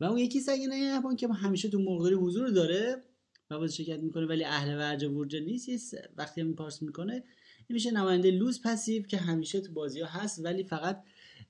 و 0.00 0.04
اون 0.04 0.18
یکی 0.18 0.40
سگ 0.40 0.58
نگهبان 0.68 1.16
که 1.16 1.28
همیشه 1.28 1.68
تو 1.68 1.78
مرغداری 1.78 2.14
حضور 2.14 2.50
داره. 2.50 3.02
و 3.50 3.58
باز 3.58 3.76
شرکت 3.76 4.00
می‌کنه 4.00 4.26
ولی 4.26 4.44
اهل 4.44 4.78
ورج 4.78 5.04
ورجه 5.04 5.40
نیست. 5.40 5.94
وقتی 6.16 6.40
هم 6.40 6.54
پارس 6.54 6.82
می‌کنه 6.82 7.12
این 7.12 7.74
میشه 7.74 7.90
نماینده 7.90 8.30
loose 8.30 8.62
passive 8.62 9.02
که 9.02 9.16
همیشه 9.16 9.60
تو 9.60 9.72
بازی 9.72 10.00
ها 10.00 10.06
هست 10.06 10.44
ولی 10.44 10.64
فقط 10.64 11.02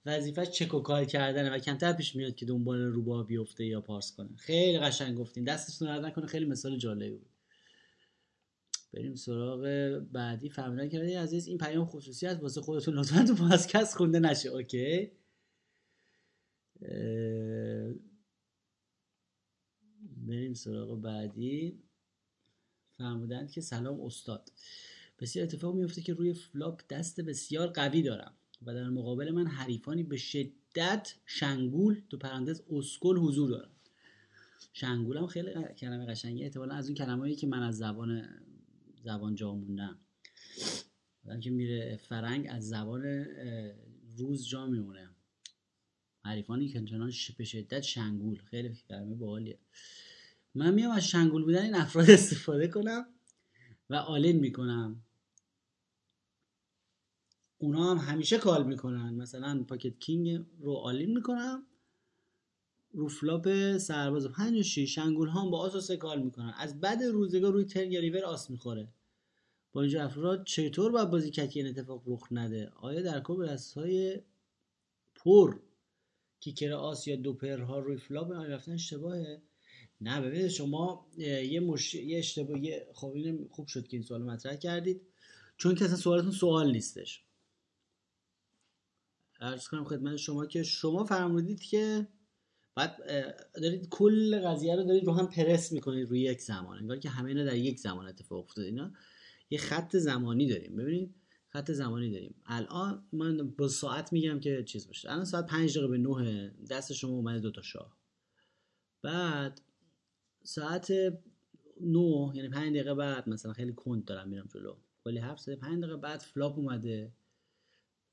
وظیفه 0.07 0.47
چک 0.47 0.75
و 0.75 0.81
کار 0.81 1.05
کردنه 1.05 1.51
و 1.55 1.59
کمتر 1.59 1.93
پیش 1.93 2.17
میاد 2.17 2.35
که 2.35 2.47
دنبال 2.47 2.81
روباه 2.81 3.27
بیفته 3.27 3.65
یا 3.65 3.81
پارس 3.81 4.13
کنه. 4.17 4.29
خیلی 4.37 4.79
قشنگ 4.79 5.17
گفتین. 5.19 5.45
دستتون 5.45 5.89
نکنه. 5.89 6.27
خیلی 6.27 6.45
مثال 6.45 6.79
جالبی 6.79 7.11
بود. 7.11 7.32
بریم 8.93 9.15
سراغ 9.15 9.61
بعدی. 10.13 10.49
فهمیدن 10.49 10.89
که 10.89 11.19
عزیز 11.19 11.47
این 11.47 11.59
پیام 11.59 11.87
خصوصی 11.87 12.27
است. 12.27 12.43
واسه 12.43 12.61
خودتون 12.61 12.95
لطفا 12.95 13.25
تو 13.25 13.35
پادکست 13.35 13.97
خونده 13.97 14.21
نشه. 14.21 14.49
اوکی. 14.49 15.11
بریم 20.27 20.55
سراغ 20.55 21.01
بعدی. 21.01 21.83
فرمودند 22.91 23.51
که 23.51 23.61
سلام 23.61 24.01
استاد. 24.01 24.53
بسیار 25.21 25.47
اتفاق 25.47 25.75
میفته 25.75 26.03
که 26.03 26.15
روی 26.15 26.35
flop 26.35 26.83
دست 26.91 27.21
بسیار 27.21 27.69
قوی 27.69 28.03
دارم 28.03 28.35
و 28.63 28.75
در 28.75 28.89
مقابل 28.89 29.31
من 29.31 29.47
حریفانی 29.47 30.03
به 30.03 30.17
شدت 30.17 31.15
شنگول 31.27 32.03
تو 32.11 32.19
پرانتز 32.19 32.63
اسکل 32.71 33.17
حضور 33.17 33.51
دارن. 33.51 33.71
شنگول 34.73 35.17
هم 35.17 35.27
خیلی 35.27 35.51
کلمه 35.79 36.07
قشنگی 36.07 36.45
احتمالا 36.45 36.75
از 36.75 36.87
اون 36.87 36.95
کلمه‌ای 36.95 37.35
که 37.35 37.47
من 37.47 37.63
از 37.63 37.79
زبان 37.79 38.29
زبان 39.03 39.35
جا 39.35 39.55
موندم. 39.55 39.99
که 41.43 41.51
میره 41.51 42.01
فرنگ 42.09 42.47
از 42.51 42.69
زبان 42.69 43.27
روز 44.17 44.49
جا 44.49 44.67
میمونه. 44.67 45.09
حریفانی 46.25 46.69
که 46.69 46.85
چنان 46.85 47.13
به 47.39 47.45
شدت 47.45 47.81
شنگول. 47.81 48.39
خیلی 48.39 48.75
کلمه 48.89 49.15
باحالیه. 49.15 49.59
من 50.55 50.75
میام 50.75 50.91
از 50.91 51.07
شنگول 51.09 51.45
بودن 51.45 51.63
این 51.63 51.75
افراد 51.75 52.11
استفاده 52.11 52.69
کنم 52.69 53.07
و 53.91 53.95
all-in 53.95 54.37
می‌کنم. 54.37 55.03
اونا 57.59 57.95
هم 57.95 58.13
همیشه 58.13 58.39
call 58.39 58.67
می‌کنن. 58.67 59.15
مثلا 59.15 59.65
pocket 59.65 59.99
king 59.99 60.47
رو 60.61 60.73
all-in 60.73 61.15
می‌کنم. 61.15 61.67
رو 62.93 63.09
flop 63.09 63.77
سرباز. 63.79 64.27
پنج 64.27 64.59
و 64.59 64.63
شیش. 64.63 64.95
شنگول 64.95 65.29
ها 65.29 65.51
با 65.51 65.59
آس 65.59 65.75
و 65.75 65.81
سه 65.81 65.97
call 65.97 66.23
می‌کنن. 66.23 66.55
از 66.59 66.81
بد 66.81 67.03
روزگار 67.03 67.53
روی 67.53 67.65
turn 67.65 67.93
یا 67.93 68.01
ریور 68.01 68.25
آس 68.25 68.51
می‌خوره. 68.51 68.89
با 69.73 69.83
اینجور 69.83 70.05
افراد 70.05 70.45
چطور 70.45 70.93
باید 70.93 71.11
بازی 71.11 71.31
کرد 71.31 71.48
که 71.48 71.61
این 71.61 71.69
اتفاق 71.69 72.03
رخ 72.07 72.29
نده؟ 72.31 72.73
آیا 72.77 73.03
در 73.03 73.21
call 73.21 73.57
های 73.77 74.21
pair 75.15 75.61
kicker 76.41 76.73
آس 76.73 77.07
یا 77.07 77.17
دو 77.17 77.33
pair 77.33 77.70
ها 77.70 77.79
روی 77.79 77.97
flop 77.97 78.33
رفتن 78.33 78.73
اشتباهه؟ 78.73 79.43
نه 80.01 80.21
ببینید 80.21 80.49
شما 80.49 81.07
یه 81.17 81.61
مش... 81.61 81.95
یه 81.95 82.19
اشتباه 82.19 82.59
خب 82.95 83.13
این 83.15 83.49
خوب 83.51 83.67
شد 83.67 83.89
که 83.89 83.97
این 83.97 84.03
سوال 84.03 84.23
مطرح 84.23 84.57
کردید. 84.57 85.01
چون 85.57 85.75
که 85.75 85.85
اصلا 85.85 85.97
سوالتون 85.97 86.31
سوال 86.31 86.73
نیستش. 86.73 87.25
عرض 89.41 89.69
کنم 89.69 89.85
خدمت 89.85 90.17
شما 90.17 90.47
که 90.47 90.63
شما 90.63 91.05
فرمودید 91.05 91.61
که 91.61 92.09
بعد 92.75 92.97
دارید 93.55 93.89
کل 93.89 94.41
قضیه 94.41 94.77
رو 94.77 94.85
دارید 94.85 95.05
رو 95.05 95.13
هم 95.13 95.27
پرس 95.27 95.73
می‌کنید 95.73 96.09
روی 96.09 96.21
یک 96.21 96.41
زمان 96.41 96.79
انگار 96.79 96.99
که 96.99 97.09
همه 97.09 97.29
اینا 97.29 97.45
در 97.45 97.57
یک 97.57 97.81
زمان 97.81 98.07
اتفاق 98.07 98.45
افتاده. 98.45 98.67
اینا 98.67 98.93
یه 99.51 99.59
خط 99.59 99.97
زمانی 99.97 100.49
داریم. 100.49 100.77
ببینید 100.77 101.15
خط 101.49 101.71
زمانی 101.71 102.11
داریم. 102.11 102.35
الان 102.47 103.09
من 103.13 103.51
با 103.51 103.69
ساعت 103.69 104.13
میگم 104.13 104.41
که 104.41 104.65
چیز 104.65 104.87
باشه. 104.87 105.11
الان 105.11 105.25
ساعت 105.25 105.47
5 105.47 105.79
دقیقه 105.79 105.89
به 105.89 105.99
9 105.99 106.55
دست 106.71 106.93
شما 106.93 107.11
اومده 107.11 107.39
دو 107.39 107.51
تا 107.51 107.63
شاه. 107.63 107.97
بعد 109.03 109.61
ساعت 110.43 110.91
9 111.81 112.33
یعنی 112.35 112.49
5 112.49 112.75
دقیقه 112.75 112.95
بعد 112.95 113.29
مثلا 113.29 113.53
خیلی 113.53 113.73
کند 113.73 114.05
دارم 114.05 114.29
میرم 114.29 114.49
جلو. 114.55 114.77
کلی 115.05 115.19
حرف 115.19 115.41
زده 115.41 115.57
5 115.57 115.83
دقیقه 115.83 115.97
بعد 115.97 116.21
flop 116.21 116.59
اومده. 116.59 117.13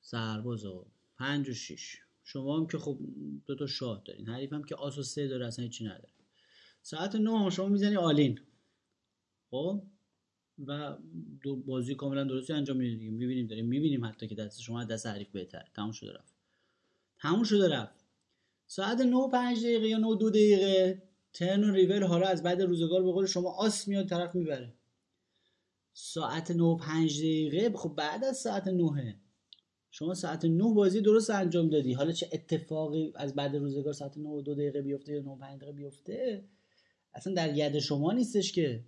سرباز 0.01 0.65
و 0.65 0.85
5 1.17 1.49
و 1.49 1.53
6 1.53 1.97
شما 2.31 2.57
هم 2.57 2.67
که 2.67 2.77
خب 2.77 2.99
دو 3.45 3.55
تا 3.55 3.67
شاه 3.67 4.01
دارین. 4.05 4.27
حریف 4.27 4.53
هم 4.53 4.63
که 4.63 4.75
آس 4.75 4.97
و 4.97 5.03
سه 5.03 5.27
داره 5.27 5.47
اصلا 5.47 5.63
هیچی 5.63 5.85
نداره. 5.85 6.13
ساعت 6.81 7.15
9 7.15 7.49
شما 7.49 7.67
می‌زنی 7.67 7.95
all-in. 7.95 8.39
خب؟ 9.49 9.83
و 10.65 10.97
دو 11.41 11.55
بازی 11.55 11.95
کاملا 11.95 12.23
درستی 12.23 12.53
انجام 12.53 12.77
میدیم 12.77 13.13
می‌بینیم 13.13 13.47
داریم 13.47 13.65
می‌بینیم 13.65 14.05
حتی 14.05 14.27
که 14.27 14.35
دست 14.35 14.61
شما 14.61 14.83
دست 14.83 15.07
حریف 15.07 15.29
بهتر 15.29 15.65
تموم 15.75 15.91
شده 15.91 16.13
رفت. 16.13 16.33
تموم 17.19 17.43
شده 17.43 17.69
رفت. 17.69 18.05
ساعت 18.67 19.01
9 19.01 19.29
5 19.31 19.59
دقیقه 19.59 19.87
یا 19.87 19.97
9 19.97 20.15
2 20.19 20.29
دقیقه 20.29 21.03
ترن 21.33 21.63
و 21.63 21.73
ریول 21.73 22.03
حالا 22.03 22.27
از 22.27 22.43
بعد 22.43 22.61
روزگار 22.61 23.03
به 23.03 23.11
قول 23.11 23.25
شما 23.25 23.51
آس 23.51 23.87
میاد 23.87 24.09
طرف 24.09 24.35
می‌بره. 24.35 24.73
ساعت 25.93 26.51
9 26.51 26.77
5 26.79 27.19
دقیقه 27.19 27.77
خب 27.77 27.95
بعد 27.97 28.23
از 28.23 28.37
ساعت 28.37 28.67
9 28.67 29.19
شما 29.91 30.13
ساعت 30.13 30.45
9 30.45 30.73
بازی 30.73 31.01
درست 31.01 31.29
انجام 31.29 31.69
دادی. 31.69 31.93
حالا 31.93 32.11
چه 32.11 32.29
اتفاقی 32.33 33.13
از 33.15 33.35
بعد 33.35 33.55
روزگار 33.55 33.93
ساعت 33.93 34.17
9 34.17 34.29
و 34.29 34.41
2 34.41 34.55
دقیقه 34.55 34.81
بیفته 34.81 35.13
یا 35.13 35.21
9 35.21 35.37
5 35.39 35.57
دقیقه 35.57 35.71
بیفته؟ 35.71 36.43
اصلا 37.13 37.33
در 37.33 37.57
ید 37.57 37.79
شما 37.79 38.11
نیستش 38.11 38.51
که. 38.51 38.83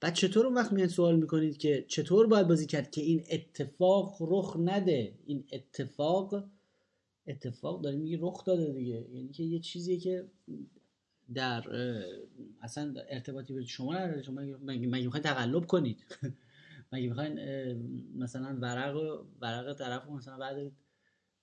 بعد 0.00 0.14
چطور 0.14 0.46
اون 0.46 0.54
وقت 0.54 0.72
میان 0.72 0.88
سوال 0.88 1.16
می‌کنید 1.16 1.58
که 1.58 1.84
چطور 1.88 2.26
باید 2.26 2.48
بازی 2.48 2.66
کرد 2.66 2.90
که 2.90 3.00
این 3.00 3.24
اتفاق 3.30 4.16
رخ 4.20 4.56
نده؟ 4.58 5.14
این 5.26 5.44
اتفاق 5.52 6.44
اتفاق 7.26 7.82
داره 7.82 7.96
میگه 7.96 8.18
رخ 8.20 8.44
داده 8.44 8.72
دیگه. 8.72 9.06
یعنی 9.12 9.28
که 9.28 9.42
یه 9.42 9.58
چیزیه 9.58 9.98
که 9.98 10.24
در 11.34 11.64
اصلا 12.62 12.94
ارتباطی 13.08 13.54
به 13.54 13.64
شما 13.64 13.94
نداره. 13.94 14.22
شما 14.22 14.40
مگه 14.40 14.86
می‌خواین 14.86 15.10
تقلب 15.10 15.66
کنید؟ 15.66 16.04
مگه 16.92 17.08
می‌خواین 17.08 17.38
مثلا 18.16 18.58
ورق 18.60 19.24
ورق 19.40 19.78
طرف 19.78 20.08
مثلا 20.08 20.36
بعد 20.36 20.72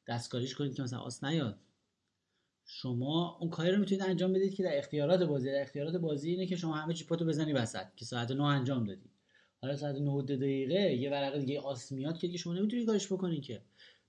دستکاریش 0.08 0.56
کنید 0.56 0.76
که 0.76 0.84
مثلا 0.84 1.00
آس 1.00 1.24
نیاد؟ 1.24 1.60
شما 2.66 3.38
اون 3.42 3.50
کاری 3.50 3.72
رو 3.72 3.78
می‌تونید 3.78 4.04
انجام 4.04 4.34
بدید 4.34 4.54
که 4.54 4.64
در 4.64 4.78
اختیارات 4.78 5.24
بازی 5.24 5.52
در 5.52 5.62
اختیارات 5.62 5.96
بازی 5.96 6.30
اینه 6.30 6.46
که 6.46 6.56
شما 6.56 6.76
همه 6.76 6.94
چیپاتو 6.94 7.26
بزنی 7.26 7.54
وسط 7.54 7.86
که 7.96 8.06
ساعت 8.06 8.32
9 8.32 8.44
انجام 8.44 8.84
دادی. 8.84 9.10
حالا 9.62 9.76
ساعت 9.76 9.96
9 9.96 10.22
دقیقه 10.24 10.94
یه 10.96 11.12
ورق 11.12 11.38
دیگه 11.38 11.60
آس 11.60 11.92
میاد 11.92 12.18
که 12.18 12.38
شما 12.38 12.54
نمی‌تونید 12.54 12.86
کارش 12.86 13.12
بکنید 13.14 13.44
که. 13.44 13.62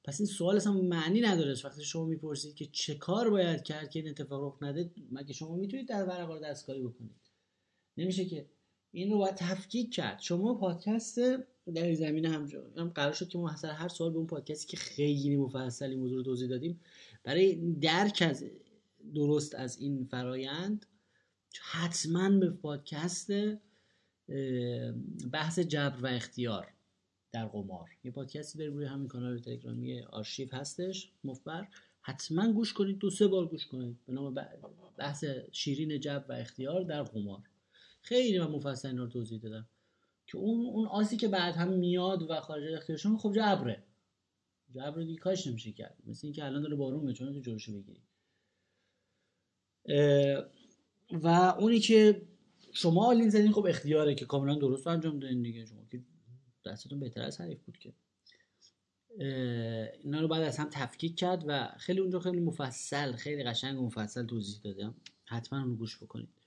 پس 0.05 0.21
این 0.21 0.27
سوال 0.27 0.57
اصلا 0.57 0.73
معنی 0.73 1.21
نداره. 1.21 1.55
وقتی 1.65 1.85
شما 1.85 2.05
می‌پرسید 2.05 2.55
که 2.55 2.67
چه 2.67 2.95
کار 2.95 3.31
باید 3.31 3.63
کرد 3.63 3.91
که 3.91 3.99
این 3.99 4.09
اتفاق 4.09 4.45
رخ 4.45 4.63
نده 4.63 4.91
مگه 5.13 5.33
شما 5.33 5.57
می‌تونید 5.57 5.89
در 5.89 6.05
ورقا 6.05 6.35
رو 6.35 6.41
دستکاری 6.41 6.83
بکنید؟ 6.83 7.31
نمیشه 7.97 8.25
که 8.25 8.49
این 8.93 9.11
رو 9.11 9.19
باید 9.19 9.35
تفکیک 9.35 9.95
کرد. 9.95 10.21
شما 10.21 10.55
پادکست 10.55 11.19
در 11.75 11.85
این 11.85 11.95
زمینه 11.95 12.29
هم 12.77 12.89
قرار 12.89 13.13
شد 13.13 13.29
که 13.29 13.39
ما 13.39 13.49
هر 13.49 13.89
سوال 13.89 14.11
به 14.11 14.17
اون 14.17 14.27
پادکستی 14.27 14.67
که 14.67 14.77
خیلی 14.77 15.37
مفصلی 15.37 15.97
موضوع 15.97 16.17
رو 16.17 16.23
توضیح 16.23 16.49
دادیم 16.49 16.81
برای 17.23 17.55
درک 17.81 18.23
از 18.27 18.45
درست 19.15 19.55
از 19.55 19.79
این 19.79 20.05
فرایند 20.05 20.87
حتما 21.61 22.31
به 22.31 22.51
پادکست 22.51 23.31
بحث 25.33 25.59
جبر 25.59 25.99
و 26.03 26.07
اختیار 26.07 26.69
در 27.33 27.47
قمار. 27.47 27.89
یه 28.05 28.11
پادکستی 28.11 28.59
داریم 28.59 28.77
روی 28.77 28.87
همین 28.87 29.09
کانال 29.09 29.39
تلگرامی 29.39 30.01
آرشیو 30.01 30.49
هستش 30.53 31.13
مفبر. 31.25 31.69
حتما 32.01 32.53
گوش 32.53 32.73
کنید 32.73 32.99
دو 32.99 33.11
سه 33.11 33.27
بار 33.27 33.47
گوش 33.47 33.67
کنید. 33.67 33.99
به 34.07 34.13
نام 34.13 34.35
بحث 34.97 35.25
شیرین 35.53 36.01
جبر 36.01 36.25
و 36.29 36.33
اختیار 36.33 36.83
در 36.83 37.03
قمار. 37.03 37.50
خیلی 38.01 38.39
من 38.39 38.47
مفصل 38.47 38.89
اینا 38.89 39.05
رو 39.05 39.11
توضیح 39.11 39.39
دادم. 39.39 39.69
که 40.27 40.39
اون 40.39 40.67
اون 40.67 40.87
آسی 40.87 41.17
که 41.17 41.29
بعد 41.29 41.55
هم 41.55 41.73
میاد 41.73 42.31
و 42.31 42.41
خارج 42.41 42.73
اختیارشون 42.73 43.19
خب 43.19 43.33
جبره 43.33 43.83
جبر 44.71 45.03
دیگه 45.03 45.21
کاش 45.21 45.47
نمیشه 45.47 45.73
کرد. 45.73 45.97
مثل 46.07 46.27
اینکه 46.27 46.45
الان 46.45 46.63
داره 46.63 46.77
بارون 46.77 47.05
میاد 47.05 47.15
چون 47.15 47.33
تو 47.33 47.41
جلوشو 47.41 47.73
بگیری 47.73 48.03
و 51.11 51.29
اونی 51.59 51.81
که 51.81 52.23
شما 52.73 53.07
آلین 53.07 53.29
زدین 53.29 53.53
خب 53.53 53.67
اختیاره 53.67 54.15
که 54.15 54.25
کاملا 54.25 54.55
درست 54.55 54.87
انجام 54.87 55.19
دادین 55.19 55.43
دیگه. 55.43 55.67
شما 55.67 55.85
که 55.91 56.03
دستتون 56.67 57.01
بهتر 57.01 57.23
از 57.23 57.41
حریف 57.41 57.63
بود 57.63 57.79
که. 57.79 57.93
اینا 60.05 60.21
رو 60.21 60.29
بعد 60.29 60.43
از 60.43 60.59
هم 60.59 60.69
تفکیک 60.71 61.17
کرد 61.17 61.45
و 61.47 61.73
خیلی 61.79 62.01
اونجا 62.01 62.21
خیلی 62.21 62.41
مفصل 62.41 63.13
خیلی 63.13 63.45
قشنگ 63.45 63.81
و 63.81 63.87
مفصل 63.87 64.27
توضیح 64.27 64.61
دادم. 64.65 64.95
حتما 65.25 65.63
اون 65.63 65.77
گوش 65.77 66.03
بکنید. 66.03 66.40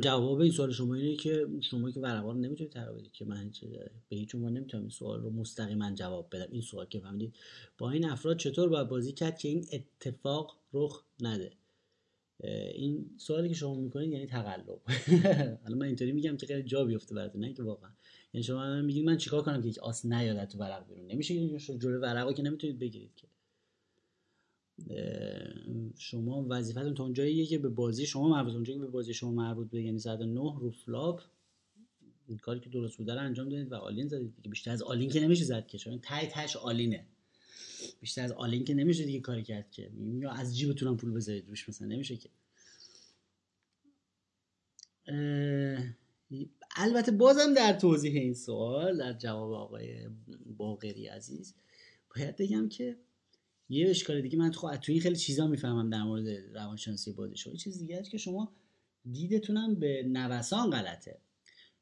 جواب 0.00 0.40
این 0.40 0.52
سوال 0.52 0.72
شما 0.72 0.94
اینه 0.94 1.16
که 1.16 1.46
شما 1.60 1.90
که 1.90 2.00
ورقا 2.00 2.32
رو 2.32 2.38
نمی‌تونید 2.38 2.72
تغییر 2.72 2.98
بدید 2.98 3.12
که 3.12 3.24
من 3.24 3.50
به 4.08 4.16
هیچ 4.16 4.34
عنوان 4.34 4.52
نمی‌تونم 4.52 4.82
این 4.82 4.90
سوال 4.90 5.20
رو 5.20 5.30
مستقیما 5.30 5.90
جواب 5.90 6.28
بدم. 6.32 6.52
این 6.52 6.62
سوال 6.62 6.86
که 6.86 7.00
فهمیدید. 7.00 7.34
با 7.78 7.90
این 7.90 8.04
افراد 8.04 8.36
چطور 8.38 8.68
باید 8.68 8.88
بازی 8.88 9.12
کرد 9.12 9.38
که 9.38 9.48
این 9.48 9.66
اتفاق 9.72 10.56
رخ 10.72 11.04
نده؟ 11.20 11.52
این 12.74 13.10
سوالی 13.18 13.48
که 13.48 13.54
شما 13.54 13.74
می‌کنید 13.74 14.12
یعنی 14.12 14.26
تقلب. 14.26 14.80
حالا 15.64 15.76
من 15.76 15.86
اینطوری 15.86 16.12
میگم 16.12 16.36
که 16.36 16.46
خیلی 16.46 16.62
جا 16.62 16.84
بیفته 16.84 17.14
براتون 17.14 17.40
نه 17.40 17.52
که 17.52 17.62
واقعا. 17.62 17.90
یعنی 18.32 18.44
شما 18.44 18.82
میگید 18.82 19.04
من 19.04 19.16
چیکار 19.16 19.42
کنم 19.42 19.62
که 19.62 19.68
یک 19.68 19.78
آس 19.78 20.04
نیاد 20.04 20.44
تو 20.44 20.58
ورق 20.58 20.86
بیرون؟ 20.88 21.06
نمیشه 21.06 21.58
جلو 21.78 22.00
ورقا 22.00 22.32
که 22.32 22.42
نمی‌تونید 22.42 22.78
بگیرید 22.78 23.14
که. 23.16 23.26
شما 25.98 26.46
وظیفتون 26.48 26.94
تا 26.94 27.04
اونجاییه 27.04 27.46
که 27.46 27.58
به 27.58 27.68
بازی 27.68 28.06
شما 28.06 28.28
مربوط 28.28 28.54
اونجایی 28.54 28.78
که 28.78 28.84
به 28.84 28.90
بازی 28.90 29.14
شما 29.14 29.30
مربوط 29.30 29.70
به 29.70 29.82
یعنی 29.82 29.98
ساعت 29.98 30.20
9 30.20 30.34
رو 30.34 30.70
flop 30.70 31.22
این 32.28 32.38
کاری 32.38 32.60
که 32.60 32.70
درست 32.70 32.96
بوده 32.96 33.14
رو 33.14 33.20
انجام 33.20 33.48
دادید 33.48 33.72
و 33.72 33.74
all-in 33.74 34.08
زدید 34.08 34.36
دیگه. 34.36 34.50
بیشتر 34.50 34.70
از 34.70 34.82
all-in 34.82 35.10
که 35.10 35.20
نمیشه 35.20 35.44
زد 35.44 35.66
که 35.66 35.78
چون 35.78 35.98
ته 35.98 36.26
تهش 36.26 36.56
all-in 36.56 36.93
ه. 36.93 37.06
بیشتر 38.00 38.22
از 38.22 38.32
all-in 38.32 38.64
که 38.64 38.74
نمیشه 38.74 39.04
دیگه 39.04 39.20
کاری 39.20 39.42
کرد 39.42 39.70
که. 39.70 39.90
یا 40.18 40.30
از 40.30 40.58
جیبتون 40.58 40.96
پول 40.96 41.12
بذارید 41.12 41.48
روش 41.48 41.68
مثلا 41.68 41.86
نمیشه 41.86 42.16
که. 42.16 42.30
البته 46.76 47.12
بازم 47.12 47.54
در 47.54 47.72
توضیح 47.72 48.20
این 48.20 48.34
سوال 48.34 48.98
در 48.98 49.12
جواب 49.12 49.52
آقای 49.52 50.08
باقری 50.56 51.06
عزیز 51.06 51.54
باید 52.16 52.36
بگم 52.36 52.68
که 52.68 52.96
یه 53.70 53.90
اشکال 53.90 54.20
دیگه 54.20 54.38
من 54.38 54.50
تو 54.50 54.76
توی 54.76 55.00
خیلی 55.00 55.16
چیزا 55.16 55.46
می‌فهمم 55.46 55.90
در 55.90 56.02
مورد 56.02 56.28
روانشناسی 56.28 57.12
بازی 57.12 57.36
شما 57.36 57.54
چیز 57.54 57.78
دیگه 57.78 58.02
که 58.02 58.18
شما 58.18 58.52
دیدتونم 59.12 59.74
به 59.74 60.02
نوسان 60.02 60.70
غلطه. 60.70 61.18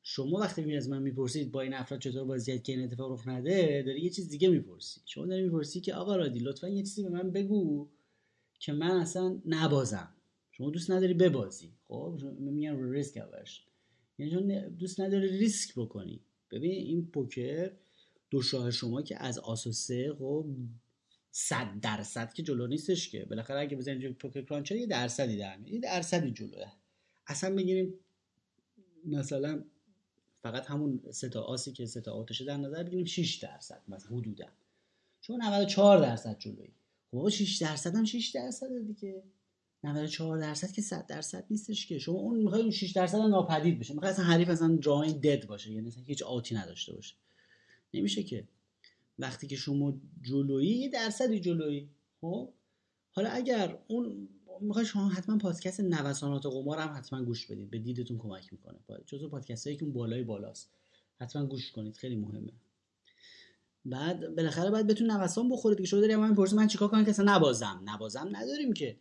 شما 0.03 0.38
وقتی 0.38 0.62
می 0.62 0.77
از 0.77 0.88
من 0.88 1.03
می‌پرسید 1.03 1.53
با 1.53 1.61
این 1.61 1.74
افراد 1.74 2.01
چطور 2.01 2.24
بازی 2.24 2.59
که 2.59 2.72
این 2.72 2.85
اتفاق 2.85 3.12
رخ 3.12 3.29
نده 3.29 3.83
داری 3.87 4.01
یه 4.01 4.11
چیز 4.11 4.29
دیگه 4.29 4.48
می‌پرسی. 4.48 5.01
شما 5.05 5.27
داری 5.27 5.42
می‌پرسی 5.42 5.81
که 5.81 5.94
آقا 5.94 6.16
رادی 6.16 6.38
لطفا 6.38 6.68
یه 6.68 6.83
چیزی 6.83 7.03
به 7.03 7.09
من 7.09 7.31
بگو 7.31 7.88
که 8.61 8.72
من 8.72 8.90
اصلا 8.90 9.40
نبازم. 9.46 10.14
شما 10.51 10.70
دوست 10.70 10.90
نداری 10.90 11.14
ببازی. 11.14 11.72
خب 11.88 12.20
میگن 12.38 12.92
ریسک 12.92 13.16
اورش 13.16 13.64
یعنی 14.18 14.33
چون 14.33 14.68
دوست 14.68 15.01
نداری 15.01 15.38
ریسک 15.38 15.74
بکنی. 15.77 16.20
ببین 16.51 16.70
این 16.70 17.07
پوکر 17.07 17.70
دو 18.31 18.42
شاه 18.42 18.70
شما 18.70 19.03
که 19.03 19.22
از 19.22 19.38
آس 19.38 19.90
خب 20.18 20.46
صد 21.30 21.80
درصد 21.82 22.32
که 22.32 22.42
جلو 22.42 22.66
نیستش 22.66 23.08
که. 23.08 23.24
بالاخره 23.24 23.60
اگه 23.60 23.76
بزنید 23.76 24.12
پوکر 24.12 24.42
کرانچر 24.42 24.76
یه 24.76 24.86
درصدی 24.86 25.36
در 25.36 25.56
میاد. 25.56 25.72
یه 25.74 25.80
درصدی 25.80 26.30
جلوه. 26.30 26.66
اصلا 27.26 27.54
بگیریم 27.54 27.94
مثلا 29.04 29.64
فقط 30.42 30.66
همون 30.66 31.00
سه 31.10 31.28
تا 31.28 31.42
آسی 31.42 31.72
که 31.72 31.86
سه 31.86 32.00
تا 32.00 32.12
آتشه 32.12 32.44
در 32.44 32.56
نظر 32.56 32.82
بگیریم 32.82 33.04
6 33.04 33.34
درصد 33.34 33.82
مثلا 33.88 34.16
حدودا. 34.16 34.46
چون 35.20 35.42
94 35.42 35.98
درصد 36.02 36.38
جلویی. 36.38 36.72
خب 37.10 37.28
6 37.28 37.56
درصد 37.56 37.96
هم 37.96 38.04
6 38.04 38.28
درصد 38.28 38.86
دیگه. 38.86 39.22
94 39.84 40.38
درصد 40.38 40.72
که 40.72 40.82
100 40.82 41.06
درصد 41.06 41.44
نیستش 41.50 41.86
که. 41.86 41.98
شما 41.98 42.18
اون 42.18 42.38
می‌خواید 42.38 42.62
اون 42.62 42.70
6 42.70 42.90
درصد 42.90 43.18
ناپدید 43.18 43.78
بشه 43.78 43.94
می‌خواید 43.94 44.14
اصلا 44.14 44.24
حریف 44.24 44.48
اصلا 44.48 44.76
جای 44.76 45.12
دد 45.12 45.46
باشه. 45.46 45.72
یعنی 45.72 45.88
اصلا 45.88 46.02
هیچ 46.02 46.22
آتی 46.22 46.54
نداشته 46.54 46.94
باشه. 46.94 47.14
نمیشه 47.94 48.22
که. 48.22 48.48
وقتی 49.18 49.46
که 49.46 49.57
شما 49.57 50.00
جلویی 50.22 50.68
یه 50.68 50.88
درصدی 50.88 51.40
جلویی 51.40 51.88
خب؟ 52.20 52.52
حالا 53.11 53.31
اگر 53.31 53.78
اون 53.88 54.28
می‌خوای 54.61 54.87
شما 54.87 55.09
حتما 55.09 55.38
پادکست 55.38 55.81
نوسانات 55.81 56.46
قمار 56.46 56.78
هم 56.78 56.96
حتما 56.96 57.22
گوش 57.24 57.46
بدید 57.46 57.70
به 57.70 57.78
دیدتون 57.78 58.18
کمک 58.18 58.52
می‌کنه. 58.52 58.78
جزو 59.07 59.28
پادکست 59.28 59.66
هایی 59.66 59.76
که 59.76 59.85
اون 59.85 59.92
بالای 59.92 60.22
بالاست. 60.22 60.70
حتما 61.20 61.46
گوش 61.46 61.72
کنید 61.72 61.96
خیلی 61.96 62.16
مهمه. 62.16 62.52
بعد 63.85 64.37
بالاخره 64.37 64.70
باید 64.70 64.87
بتون 64.87 65.11
نوسان 65.11 65.48
بخوره 65.48 65.74
دیگه 65.74 65.88
شما 65.88 66.00
داری 66.00 66.16
من 66.16 66.28
می‌پرسی 66.31 66.57
من 66.57 66.66
چیکار 66.66 66.88
کنم؟ 66.88 67.04
که 67.04 67.11
اصلا 67.11 67.37
نبازم. 67.37 67.83
نبازم 67.85 68.28
نداریم 68.33 68.72
که. 68.72 68.96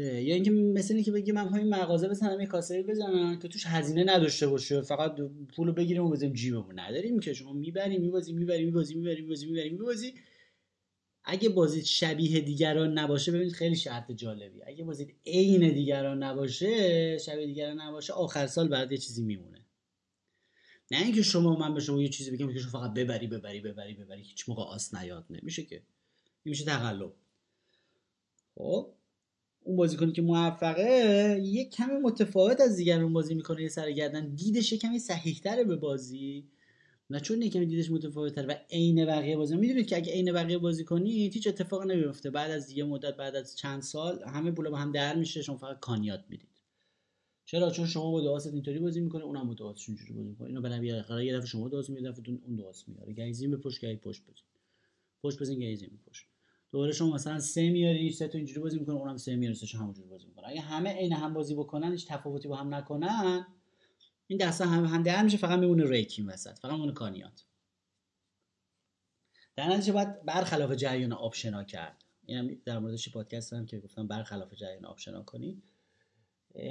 یا 0.00 0.34
اینکه 0.34 0.50
مثل 0.50 0.94
اینکه 0.94 1.12
بگی 1.12 1.32
من 1.32 1.48
همین 1.48 1.68
مغازه 1.68 2.08
بزنم 2.08 2.40
یه 2.40 2.46
کاسه 2.46 2.82
بزنم 2.82 3.38
که 3.38 3.48
توش 3.48 3.66
هزینه 3.66 4.04
نداشته 4.04 4.46
باشه 4.46 4.80
فقط 4.80 5.16
پولو 5.56 5.72
بگیریم 5.72 6.02
و 6.02 6.10
بزنیم 6.10 6.32
جیبمون. 6.32 6.78
نداریم 6.78 7.20
که. 7.20 7.32
شما 7.34 7.52
می‌بری 7.52 7.98
میبازی 7.98 8.32
می‌بری 8.32 8.64
میبازی 8.64 8.94
می‌بری 8.94 9.22
میبازی 9.22 9.46
می‌بری 9.46 9.70
میبازی. 9.70 10.14
اگه 11.24 11.48
بازی 11.48 11.84
شبیه 11.84 12.40
دیگران 12.40 12.98
نباشه 12.98 13.32
ببینید 13.32 13.52
خیلی 13.52 13.76
شرط 13.76 14.12
جالبی. 14.12 14.62
اگه 14.66 14.84
بازی 14.84 15.14
عین 15.26 15.74
دیگران 15.74 16.22
نباشه 16.22 17.18
شبیه 17.18 17.46
دیگران 17.46 17.80
نباشه 17.80 18.12
آخر 18.12 18.46
سال 18.46 18.68
بعد 18.68 18.92
یه 18.92 18.98
چیزی 18.98 19.22
میمونه. 19.22 19.66
نه 20.90 21.02
اینکه 21.02 21.22
شما 21.22 21.56
من 21.56 21.74
به 21.74 21.80
شما 21.80 22.02
یه 22.02 22.08
چیزی 22.08 22.30
بگم 22.30 22.52
که 22.52 22.58
شما 22.58 22.70
فقط 22.70 22.94
ببری 22.94 23.26
ببری 23.26 23.60
ببری 23.60 23.94
ببری 23.94 24.22
هیچ 24.22 24.48
موقع 24.48 24.62
آس 24.62 24.94
نیاد. 24.94 25.26
نمیشه 25.30 25.62
که. 25.62 25.82
میشه 26.44 26.64
تقلب. 26.64 27.12
خب؟ 28.54 28.94
اون 29.64 29.76
بازیکنی 29.76 30.12
که 30.12 30.22
موفقه 30.22 31.40
یه 31.44 31.64
کمی 31.64 31.96
متفاوت 32.02 32.60
از 32.60 32.76
دیگران 32.76 33.12
بازی 33.12 33.34
می‌کنه 33.34 33.62
یه 33.62 33.68
سرگردن 33.68 34.34
دیدش 34.34 34.72
یه 34.72 34.78
کمی 34.78 34.98
صحیحتره 34.98 35.64
به 35.64 35.76
بازی. 35.76 36.44
نه 37.10 37.20
چون 37.20 37.42
یکمی 37.42 37.66
دیدش 37.66 37.90
متفاوتتر 37.90 38.46
و 38.48 38.54
عین 38.70 39.06
بقیه 39.06 39.36
بازی 39.36 39.56
می‌دونید 39.56 39.86
که 39.86 39.96
اگه 39.96 40.12
عین 40.12 40.32
بقیه 40.32 40.58
بازی 40.58 40.84
کنی 40.84 41.10
هیچ 41.10 41.46
اتفاق 41.46 41.82
نمیفته 41.82 42.30
بعد 42.30 42.50
از 42.50 42.70
یه 42.70 42.84
مدت 42.84 43.16
بعد 43.16 43.36
از 43.36 43.56
چند 43.56 43.82
سال 43.82 44.22
همه 44.26 44.50
پولا 44.50 44.70
با 44.70 44.76
هم 44.76 44.92
در 44.92 45.16
میشه. 45.16 45.42
شما 45.42 45.56
فقط 45.56 45.80
کانیات 45.80 46.24
می‌دید. 46.28 46.48
چرا؟ 47.44 47.70
چون 47.70 47.86
شما 47.86 48.10
با 48.10 48.20
دواست 48.20 48.46
اینطوری 48.46 48.78
بازی 48.78 49.00
می‌کنه 49.00 49.24
اونم 49.24 49.48
با 49.48 49.54
دواستش 49.54 49.88
اینجوری 49.88 50.12
بازی 50.12 50.28
می‌کنه 50.28 50.48
اینو 50.48 50.60
برام 50.60 50.84
یه 50.84 51.02
قرار 51.02 51.22
یه 51.22 51.36
دفعه 51.36 51.46
شما 51.46 51.68
دواست 51.68 51.90
میاد 51.90 52.14
دفعه 52.14 52.38
اون 52.46 52.56
دواست 52.56 52.88
میاره 52.88 53.12
گایزین 53.12 53.50
به 53.50 53.56
پشت 53.56 53.82
گای 53.82 53.96
پشت 53.96 54.22
بزن. 54.22 54.44
پشت 55.22 55.38
بزن 55.38 55.58
گایزین 55.58 55.88
به 55.88 55.96
دوباره 56.72 56.92
شما 56.92 57.14
مثلا 57.14 57.40
سه 57.40 57.70
میاری 57.70 58.10
سه 58.10 58.28
تا 58.28 58.38
اینجوری 58.38 58.60
بازی 58.60 58.78
می‌کنه 58.78 58.96
اونم 58.96 59.16
سه 59.16 59.36
میاره 59.36 59.54
سه 59.54 59.78
همونجوری 59.78 60.08
بازی 60.08 60.26
می‌کنه. 60.26 60.48
اگه 60.48 60.60
همه 60.60 60.90
عین 60.90 61.12
هم 61.12 61.34
بازی 61.34 61.54
بکنن 61.54 61.92
هیچ 61.92 62.08
تفاوتی 62.08 62.48
با 62.48 62.56
هم 62.56 62.74
نکنن 62.74 63.46
این 64.26 64.38
دسته 64.38 64.66
هم 64.66 64.84
هم 64.84 65.02
در 65.02 65.22
میشه 65.22 65.36
فقط 65.36 65.58
میمونه 65.58 65.90
ریکین 65.90 66.26
وسط 66.26 66.58
فقط 66.58 66.72
میمونه 66.72 66.92
کانیات. 66.92 67.44
در 69.56 69.68
نتیجه 69.68 69.92
باید 69.92 70.24
برخلاف 70.24 70.72
جریان 70.72 71.12
آپشنا 71.12 71.64
کرد. 71.64 72.04
اینم 72.26 72.54
در 72.64 72.78
موردش 72.78 73.08
پادکست 73.08 73.52
هم 73.52 73.66
که 73.66 73.78
گفتم 73.78 74.06
برخلاف 74.08 74.54
جریان 74.54 74.84
آپشنا 74.84 75.22
کنید 75.22 75.71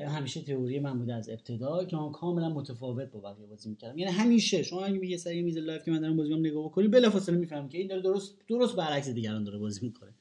همیشه 0.08 0.42
تئوری 0.42 0.80
من 0.80 1.00
بوده 1.00 1.14
از 1.14 1.30
ابتدا 1.30 1.86
که 1.86 1.96
من 1.96 2.12
کاملا 2.12 2.50
متفاوت 2.50 3.12
با 3.12 3.20
بقیه 3.20 3.48
بازی 3.48 3.70
می‌کردم. 3.70 3.98
یعنی 3.98 4.12
همیشه 4.12 4.64
شما 4.64 4.86
اگه 4.86 5.06
یه 5.06 5.18
سری 5.18 5.42
میز 5.42 5.58
لایف 5.58 5.86
که 5.86 5.92
من 5.92 6.02
دارم 6.02 6.18
بازی 6.18 6.36
نگاه 6.36 6.66
بکنی 6.66 6.88
بلافاصله 6.88 7.38
می‌فهمی 7.38 7.70
که 7.70 7.78
این 7.78 7.88
داره 7.88 8.02
درست 8.02 8.36
درست 8.48 8.76
برعکس 8.76 9.10
دیگران 9.10 9.44
داره 9.44 9.58
بازی 9.58 9.86
می‌کنه. 9.86 10.14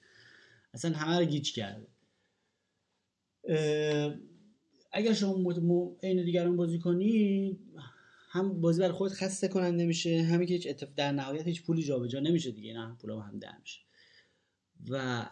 اصلا 0.75 0.97
همه 0.97 1.19
رو 1.19 1.25
گیج 1.25 1.53
کرده. 1.53 1.87
اگر 4.93 5.13
شما 5.13 5.97
عین 6.03 6.25
دیگران 6.25 6.57
بازی 6.57 6.79
کنی 6.79 7.59
هم 8.31 8.61
بازی 8.61 8.81
برای 8.81 8.93
خودت 8.93 9.15
خسته 9.15 9.49
کننده 9.49 9.87
میشه 9.87 10.23
همین 10.23 10.49
که 10.49 10.55
هیچ 10.55 10.69
در 10.97 11.13
نهایت 11.13 11.47
هیچ 11.47 11.63
پولی 11.63 11.83
جابجا 11.83 12.21
نمیشه 12.21 12.51
دیگه 12.51 12.73
نه 12.73 12.97
پولا 13.01 13.21
هم 13.21 13.39
در 13.39 13.59
میشه. 13.61 13.81
و 14.91 15.27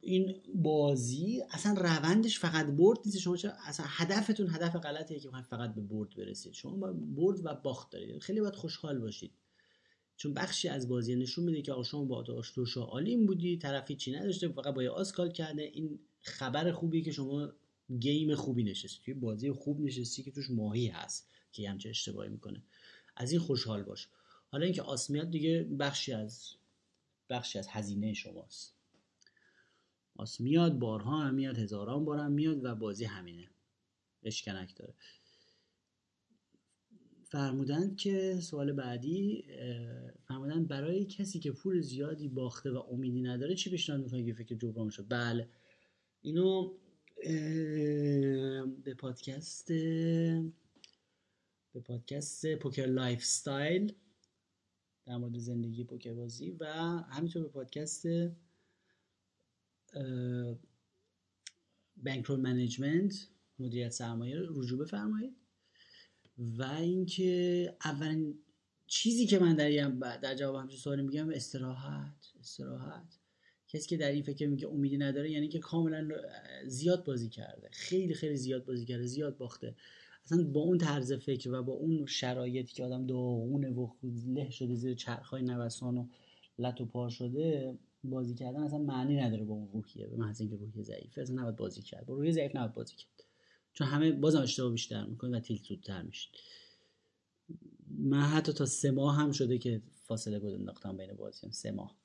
این 0.00 0.40
بازی 0.54 1.42
اصلا 1.50 1.72
روندش 1.72 2.38
فقط 2.38 2.66
برد 2.66 2.98
نیست. 3.06 3.18
شما 3.18 3.36
چرا 3.36 3.52
اصلا 3.66 3.86
هدفتون 3.88 4.48
هدف 4.50 4.76
غلطیه 4.76 5.20
که 5.20 5.30
فقط 5.50 5.74
به 5.74 5.80
برد 5.80 6.16
برسید. 6.16 6.52
شما 6.52 6.92
برد 6.92 7.46
و 7.46 7.54
باخت 7.54 7.90
دارید. 7.90 8.18
خیلی 8.18 8.40
باید 8.40 8.54
خوشحال 8.54 8.98
باشید. 8.98 9.32
چون 10.16 10.34
بخشی 10.34 10.68
از 10.68 10.88
بازی 10.88 11.16
نشون 11.16 11.44
میده 11.44 11.62
که 11.62 11.72
آقا 11.72 11.82
شما 11.82 12.04
با 12.04 12.24
آشتوشا 12.36 12.82
عالیم 12.82 13.26
بودی 13.26 13.56
طرفی 13.56 13.96
چی 13.96 14.12
نداشته 14.12 14.48
فقط 14.48 14.74
با 14.74 14.82
آسکال 14.82 15.32
کرده. 15.32 15.62
این 15.62 15.98
خبر 16.20 16.72
خوبیه 16.72 17.02
که 17.02 17.12
شما 17.12 17.52
گیم 18.00 18.34
خوبی 18.34 18.64
نشستی. 18.64 19.02
توی 19.04 19.14
بازی 19.14 19.52
خوب 19.52 19.80
نشستی 19.80 20.22
که 20.22 20.30
توش 20.30 20.50
ماهی 20.50 20.86
هست 20.86 21.28
که 21.52 21.70
همچه 21.70 21.88
اشتباهی 21.88 22.28
می‌کنه. 22.28 22.62
از 23.16 23.32
این 23.32 23.40
خوشحال 23.40 23.82
باش. 23.82 24.08
حالا 24.48 24.64
اینکه 24.64 24.82
آسمیات 24.82 25.30
دیگه 25.30 25.62
بخشی 25.62 26.12
از 26.12 26.54
بخشی 27.30 27.58
از 27.58 27.68
هزینه 27.68 28.12
شماست. 28.12 28.74
آس 30.16 30.40
میاد 30.40 30.78
بارها 30.78 31.18
هم 31.18 31.34
میاد 31.34 31.58
هزاران 31.58 32.04
بار 32.04 32.18
هم 32.18 32.32
میاد 32.32 32.64
و 32.64 32.74
بازی 32.74 33.04
همینه. 33.04 33.50
اشکنک 34.22 34.76
داره. 34.76 34.94
فرمودن 37.24 37.94
که 37.94 38.40
سوال 38.40 38.72
بعدی 38.72 39.44
فرمودن 40.28 40.64
برای 40.64 41.04
کسی 41.04 41.40
که 41.40 41.52
پول 41.52 41.80
زیادی 41.80 42.28
باخته 42.28 42.70
و 42.70 42.82
امیدی 42.90 43.22
نداره 43.22 43.54
چی 43.54 43.70
پیشنهاد 43.70 44.02
می‌کنه 44.04 44.24
که 44.24 44.34
فکر 44.34 44.54
جبران 44.54 44.90
شد؟ 44.90 45.06
بله. 45.08 45.48
اینو 46.22 46.74
به 48.84 48.94
پادکست 48.98 49.68
به 51.72 51.80
پادکست 51.84 52.54
poker 52.54 52.86
lifestyle 52.86 53.92
در 55.06 55.16
مورد 55.16 55.38
زندگی 55.38 55.84
پوکر 55.84 56.14
بازی 56.14 56.50
و 56.50 56.66
همینطور 57.10 57.42
به 57.42 57.48
پادکست 57.48 58.06
bankroll 61.96 62.40
management 62.40 63.28
مدیریت 63.58 63.90
سرمایه 63.90 64.36
رجوع 64.48 64.78
بفرمایید. 64.78 65.36
و 66.38 66.62
اینکه 66.62 67.76
اولین 67.84 68.38
چیزی 68.86 69.26
که 69.26 69.38
من 69.38 69.54
در 69.54 69.88
در 70.16 70.34
جواب 70.34 70.56
همچین 70.56 70.78
سوالی 70.78 71.02
میگم 71.02 71.30
استراحت 71.30 72.32
استراحت. 72.40 73.18
کسی 73.68 73.88
که 73.88 73.96
در 73.96 74.12
این 74.12 74.22
فکر 74.22 74.46
میگه 74.46 74.68
امیدی 74.68 74.98
نداره 74.98 75.30
یعنی 75.30 75.48
که 75.48 75.58
کاملا 75.58 76.08
زیاد 76.66 77.04
بازی 77.04 77.28
کرده. 77.28 77.68
خیلی 77.72 78.14
خیلی 78.14 78.36
زیاد 78.36 78.64
بازی 78.64 78.86
کرده 78.86 79.06
زیاد 79.06 79.36
باخته. 79.36 79.76
اصلا 80.24 80.44
با 80.44 80.60
اون 80.60 80.78
طرز 80.78 81.12
فکر 81.12 81.50
و 81.52 81.62
با 81.62 81.72
اون 81.72 82.06
شرایطی 82.06 82.74
که 82.74 82.84
آدم 82.84 83.06
داغونه 83.06 83.70
و 83.70 83.88
له 84.26 84.50
شده 84.50 84.74
زیر 84.74 84.94
چرخهای 84.94 85.42
نوسان 85.42 85.98
و 85.98 86.08
لط 86.58 86.80
و 86.80 86.86
پار 86.86 87.10
شده 87.10 87.78
بازی 88.04 88.34
کردن 88.34 88.62
اصلا 88.62 88.78
معنی 88.78 89.16
نداره 89.16 89.44
با 89.44 89.54
اون 89.54 89.68
روحیه 89.72 90.06
به 90.06 90.16
محض 90.16 90.40
اینکه 90.40 90.56
روحیه 90.56 90.82
ضعیفه 90.82 91.20
اصلا 91.20 91.36
نباید 91.36 91.56
بازی 91.56 91.82
کرد. 91.82 92.06
با 92.06 92.14
روحیه 92.14 92.32
ضعیف 92.32 92.56
نباید 92.56 92.72
بازی 92.72 92.96
کرد. 92.96 93.24
چون 93.72 93.86
همه 93.86 94.12
بازم 94.12 94.40
اشتباه 94.42 94.72
بیشتر 94.72 95.06
می‌کنه 95.06 95.36
و 95.36 95.40
تیل 95.40 95.62
زودتر 95.68 96.02
میشید 96.02 96.34
من 97.98 98.22
حتی 98.22 98.52
تا 98.52 98.66
سه 98.66 98.90
ماه 98.90 99.16
هم 99.16 99.32
شده 99.32 99.58
که 99.58 99.82
فاصله 99.92 100.38
گذاشتم 100.38 100.60
انداختم 100.60 100.96
بین 100.96 101.12
بازی 101.12 101.50
سه 101.50 101.70
ماه. 101.70 101.96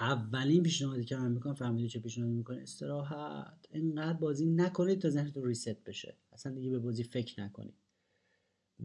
اولین 0.00 0.62
پیشنهادی 0.62 1.04
که 1.04 1.16
من 1.16 1.32
می‌کنم 1.32 1.54
فهمیدی 1.54 1.88
چه 1.88 2.00
پیشنهادی 2.00 2.34
می‌کنه 2.34 2.62
استراحت. 2.62 3.66
اینقدر 3.70 4.18
بازی 4.18 4.46
نکنید 4.46 5.00
تا 5.00 5.10
ذهنتون 5.10 5.44
ریست 5.44 5.84
بشه. 5.84 6.16
اصلا 6.32 6.52
دیگه 6.52 6.70
به 6.70 6.78
بازی 6.78 7.04
فکر 7.04 7.42
نکنید. 7.42 7.79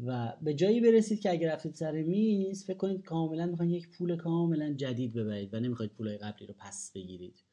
و 0.04 0.38
به 0.42 0.54
جایی 0.54 0.82
برسید 0.82 1.20
که 1.20 1.32
اگر 1.32 1.54
رفتید 1.54 1.74
سر 1.74 1.92
میز 1.92 2.66
فکر 2.66 2.78
کنید 2.78 3.02
کاملا 3.02 3.46
می‌خواین 3.46 3.72
یک 3.72 3.90
پول 3.90 4.16
کاملا 4.16 4.74
جدید 4.74 5.14
ببرید 5.14 5.54
و 5.54 5.60
نمی‌خواید 5.60 5.92
پولای 5.92 6.18
قبلی 6.18 6.48
رو 6.48 6.54
پس 6.58 6.92
بگیرید. 6.96 7.44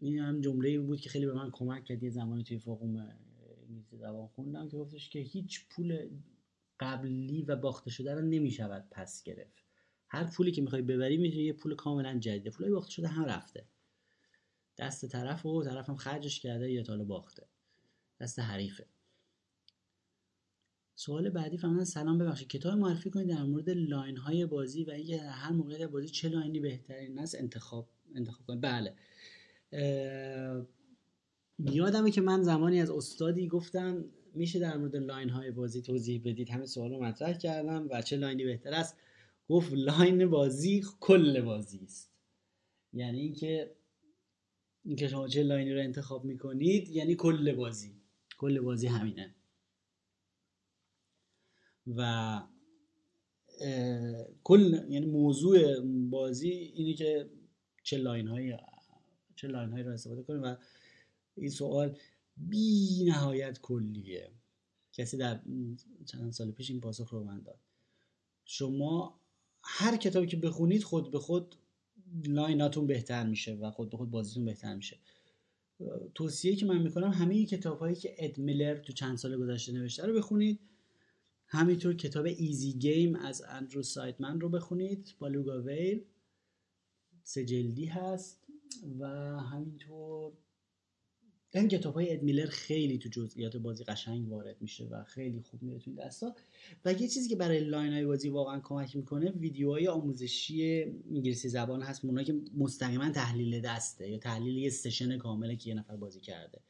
این 0.00 0.18
هم 0.18 0.40
جمله 0.40 0.78
بود 0.80 1.00
که 1.00 1.08
خیلی 1.08 1.26
به 1.26 1.32
من 1.34 1.50
کمک 1.50 1.84
کرد. 1.84 2.02
یه 2.02 2.10
زمانی 2.10 2.44
توی 2.44 2.58
فوقوم 2.58 2.96
انگلیسی 2.96 3.96
زبان 3.96 4.26
خوندم 4.26 4.68
که 4.68 4.76
گفتش 4.76 5.10
که 5.10 5.18
هیچ 5.18 5.68
پول 5.70 6.08
قبلی 6.80 7.42
و 7.42 7.56
باخته 7.56 7.90
شده 7.90 8.14
رو 8.14 8.20
نمی‌شود 8.20 8.88
پس 8.90 9.22
گرفت. 9.22 9.64
هر 10.08 10.24
پولی 10.24 10.52
که 10.52 10.62
می‌خوای 10.62 10.82
ببری 10.82 11.16
می‌تونی 11.16 11.44
یه 11.44 11.52
پول 11.52 11.74
کاملا 11.74 12.18
جدید. 12.18 12.52
پولای 12.52 12.72
باخته 12.72 12.90
شده 12.90 13.08
هم 13.08 13.24
رفته. 13.24 13.64
دست 14.78 15.06
طرف 15.06 15.46
و 15.46 15.64
طرف 15.64 15.88
هم 15.88 15.96
خرجش 15.96 16.40
کرده 16.40 16.72
یا 16.72 16.82
تا 16.82 16.89
حالا 16.89 17.04
باخته. 17.04 17.46
دست 18.20 18.38
حریفه. 18.38 18.86
سوال 20.98 21.30
بعدی 21.30 21.58
فهمیدن 21.58 21.84
سلام 21.84 22.18
ببخشید. 22.18 22.48
کتاب 22.48 22.78
معرفی 22.78 23.10
کنید 23.10 23.28
در 23.28 23.42
مورد 23.42 23.70
line 23.70 24.16
های 24.16 24.46
بازی 24.46 24.84
و 24.84 24.90
اینکه 24.90 25.18
هر 25.18 25.52
موقعیت 25.52 25.90
بازی 25.90 26.08
چه 26.08 26.28
line 26.28 26.54
ی 26.54 26.60
بهترین 26.60 27.18
است 27.18 27.34
انتخاب 27.34 27.88
انتخاب 28.14 28.46
کنید. 28.46 28.60
بله. 28.60 28.94
یادمه 31.58 32.10
که 32.10 32.20
من 32.20 32.42
زمانی 32.42 32.80
از 32.80 32.90
استادی 32.90 33.48
گفتم 33.48 34.04
میشه 34.34 34.58
در 34.58 34.76
مورد 34.76 34.96
line 34.96 35.28
های 35.28 35.50
بازی 35.50 35.82
توضیح 35.82 36.20
بدید. 36.24 36.50
همه 36.50 36.66
سوال 36.66 36.90
رو 36.90 37.04
مطرح 37.04 37.32
کردم 37.32 37.88
و 37.90 38.02
چه 38.02 38.16
line 38.16 38.38
ی 38.38 38.44
بهتر 38.44 38.74
است؟ 38.74 38.96
گفت 39.48 39.72
line 39.72 40.26
بازی 40.26 40.84
کل 41.00 41.40
بازی 41.40 41.80
است. 41.84 42.10
یعنی 42.92 43.20
اینکه 43.20 43.76
اینکه 44.84 45.08
شما 45.08 45.28
چه 45.28 45.42
line 45.42 45.66
ی 45.66 45.72
رو 45.72 45.80
انتخاب 45.80 46.24
می‌کنید 46.24 46.88
یعنی 46.88 47.14
کل 47.14 47.52
بازی. 47.52 47.92
کل 48.38 48.60
بازی 48.60 48.86
همینه. 48.86 49.34
و 51.96 52.42
کل 54.44 54.86
یعنی 54.88 55.06
موضوع 55.06 55.80
بازی 56.10 56.50
اینه 56.50 56.94
که 56.94 57.30
چه 57.82 57.98
line 57.98 58.28
های 58.28 58.56
چه 59.36 59.48
line 59.48 59.70
هایی 59.70 59.84
رو 59.84 59.92
استفاده 59.92 60.22
کنیم 60.22 60.42
و 60.42 60.56
این 61.34 61.50
سوال 61.50 61.98
بی 62.36 63.04
نهایت 63.04 63.60
کلیه. 63.60 64.30
کسی 64.92 65.16
در 65.16 65.40
چند 66.06 66.32
سال 66.32 66.50
پیش 66.50 66.70
این 66.70 66.80
پاسخ 66.80 67.10
رو 67.10 67.24
من 67.24 67.42
داد. 67.42 67.58
شما 68.44 69.20
هر 69.62 69.96
کتابی 69.96 70.26
که 70.26 70.36
بخونید 70.36 70.82
خود 70.82 71.10
به 71.10 71.18
خود 71.18 71.54
line 72.24 72.59
اتون 72.59 72.86
بهتر 72.86 73.26
میشه 73.26 73.54
و 73.54 73.70
خود 73.70 73.90
به 73.90 73.96
خود 73.96 74.10
بازیتون 74.10 74.44
بهتر 74.44 74.74
میشه. 74.74 74.98
توصیه 76.14 76.56
که 76.56 76.66
من 76.66 76.82
می‌کنم 76.82 77.10
همه 77.10 77.46
کتاب 77.46 77.78
هایی 77.78 77.96
که 77.96 78.14
اد 78.18 78.38
میلر 78.38 78.76
تو 78.76 78.92
چند 78.92 79.18
سال 79.18 79.36
گذشته 79.36 79.72
نوشته 79.72 80.06
رو 80.06 80.14
بخونید. 80.14 80.60
همینطور 81.50 81.94
کتاب 81.94 82.26
Easy 82.26 82.72
Game 82.72 83.16
از 83.16 83.42
اندرو 83.48 83.82
سایدمن 83.82 84.40
رو 84.40 84.48
بخونید. 84.48 85.14
Balugawhale. 85.18 86.04
سه 87.22 87.44
جلدی 87.44 87.86
هست. 87.86 88.46
و 88.98 89.06
همینطور 89.40 90.32
این 91.54 91.68
کتاب 91.68 91.94
های 91.94 92.12
اد 92.12 92.19
میلر 92.19 92.46
خیلی 92.46 92.98
تو 92.98 93.08
جزئیات 93.08 93.56
بازی 93.56 93.84
قشنگ 93.84 94.28
وارد 94.28 94.56
میشه 94.60 94.84
و 94.84 95.04
خیلی 95.04 95.42
خوب 95.42 95.62
میره 95.62 95.78
تو 95.78 95.94
دستا. 95.94 96.34
و 96.84 96.92
یه 96.92 97.08
چیزی 97.08 97.28
که 97.28 97.36
برای 97.36 97.60
line 97.60 97.92
های 97.92 98.04
بازی 98.04 98.28
واقعا 98.28 98.60
کمک 98.60 98.96
می‌کنه 98.96 99.30
ویدیوهای 99.30 99.88
آموزشی 99.88 100.82
انگلیسی 101.10 101.48
زبان 101.48 101.82
هست 101.82 102.04
اونایی 102.04 102.26
که 102.26 102.40
مستقیما 102.56 103.10
تحلیل 103.10 103.60
دسته 103.60 104.10
یا 104.10 104.18
تحلیل 104.18 104.58
یه 104.58 104.70
session 104.70 105.18
کامله 105.18 105.56
که 105.56 105.70
یه 105.70 105.74
نفر 105.76 105.96
بازی 105.96 106.20
کرده. 106.20 106.60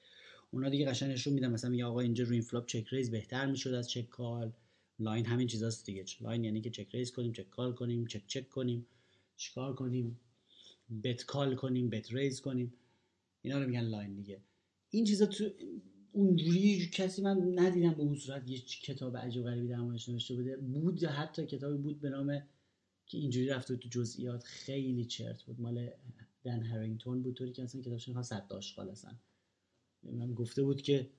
اونا 0.51 0.69
دیگه 0.69 0.87
قشنگ 0.87 1.13
نشون 1.13 1.33
میدن. 1.33 1.51
مثلا 1.51 1.71
میگه 1.71 1.85
آقا 1.85 2.01
اینجا 2.01 2.25
روی 2.25 2.35
این 2.35 2.43
flop 2.43 2.67
check 2.67 2.87
raise 2.91 3.11
بهتر 3.11 3.47
می‌شد 3.47 3.75
از 3.75 3.91
check 3.91 4.09
call. 4.09 4.53
line 4.99 5.27
همین 5.27 5.47
چیزاست 5.47 5.87
دیگه. 5.87 6.05
line 6.21 6.45
یعنی 6.45 6.61
که 6.61 6.71
check 6.71 6.95
raise 6.95 7.13
کنیم 7.13 7.33
check 7.33 7.51
call 7.51 7.73
کنیم 7.73 8.07
check 8.07 8.27
check 8.27 8.49
کنیم. 8.49 8.87
چیکار 9.37 9.75
کنیم؟ 9.75 10.21
bet 11.05 11.25
call 11.25 11.55
کنیم 11.55 11.91
bet 11.91 12.13
raise 12.13 12.41
کنیم. 12.41 12.73
اینا 13.43 13.59
رو 13.61 13.67
میگن 13.67 13.81
line 13.81 14.15
دیگه. 14.15 14.41
این 14.91 15.05
چیزا 15.05 15.27
تو 15.27 15.51
اونجوری 16.13 16.91
کسی 16.93 17.23
من 17.23 17.59
ندیدم 17.59 17.91
به 17.91 18.03
اون 18.03 18.15
صورت 18.15 18.49
یه 18.49 18.59
کتاب 18.59 19.17
عجیب 19.17 19.45
غریبی 19.45 19.69
در 19.69 19.77
نوشته 19.77 20.35
بوده. 20.35 20.57
بود 20.57 21.05
حتی 21.05 21.47
کتابی 21.47 21.77
بود 21.79 22.01
به 22.01 22.11
نام 22.11 22.43
که 23.07 23.19
اینجوری 23.19 23.47
رفته 23.47 23.77
تو 23.77 23.89
جزئیات. 23.89 24.45
خیلی 24.45 25.05
چرت 25.05 25.43
بود. 25.43 25.61
مال 25.61 25.91
دن 26.45 26.63
هرینگتون 26.63 27.23
بود. 27.23 27.35
طوری 27.35 27.53
که 27.53 27.63
اصلا 27.63 27.81
کتابش 27.81 28.09
می‌خواد 28.09 28.25
سطل 28.25 28.49
آشغال 28.49 28.91
اصلا 28.91 29.15
من 30.03 30.35
گفته 30.35 30.63
بود 30.63 30.83
که 30.83 31.11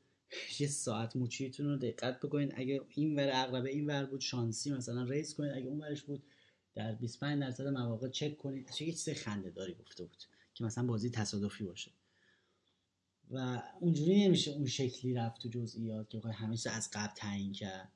یه 0.60 0.68
ساعت 0.68 1.16
مچیتون 1.16 1.66
رو 1.66 1.78
دقت 1.78 2.20
بکنید. 2.20 2.54
اگه 2.56 2.82
این 2.90 3.16
ور 3.16 3.30
عقربه 3.34 3.70
این 3.70 3.88
ور 3.88 4.06
بود 4.06 4.22
شانسی 4.22 4.72
مثلا 4.72 5.04
raise 5.04 5.34
کنید. 5.34 5.52
اگه 5.52 5.68
اون 5.68 5.80
ورش 5.80 6.02
بود 6.02 6.24
در 6.76 6.96
25 6.96 7.42
درصد 7.42 7.68
مواقع 7.68 8.10
چک 8.10 8.38
کنید. 8.38 8.70
اصلا 8.70 8.88
یه 8.88 8.94
چیز 8.94 9.10
خنده 9.10 9.50
داری 9.50 9.74
گفته 9.74 10.04
بود 10.04 10.24
که 10.54 10.64
مثلا 10.64 10.86
بازی 10.86 11.10
تصادفی 11.10 11.64
باشه. 11.64 11.92
و 13.32 13.62
اونجوری 13.80 14.26
نمیشه 14.26 14.52
اون 14.52 14.66
شکلی 14.66 15.14
رفت 15.14 15.42
تو 15.42 15.50
جزئیات 15.50 16.10
که 16.10 16.20
همه 16.20 16.58
از 16.66 16.90
قبل 16.94 17.14
تعیین 17.16 17.54
کرد. 17.54 17.92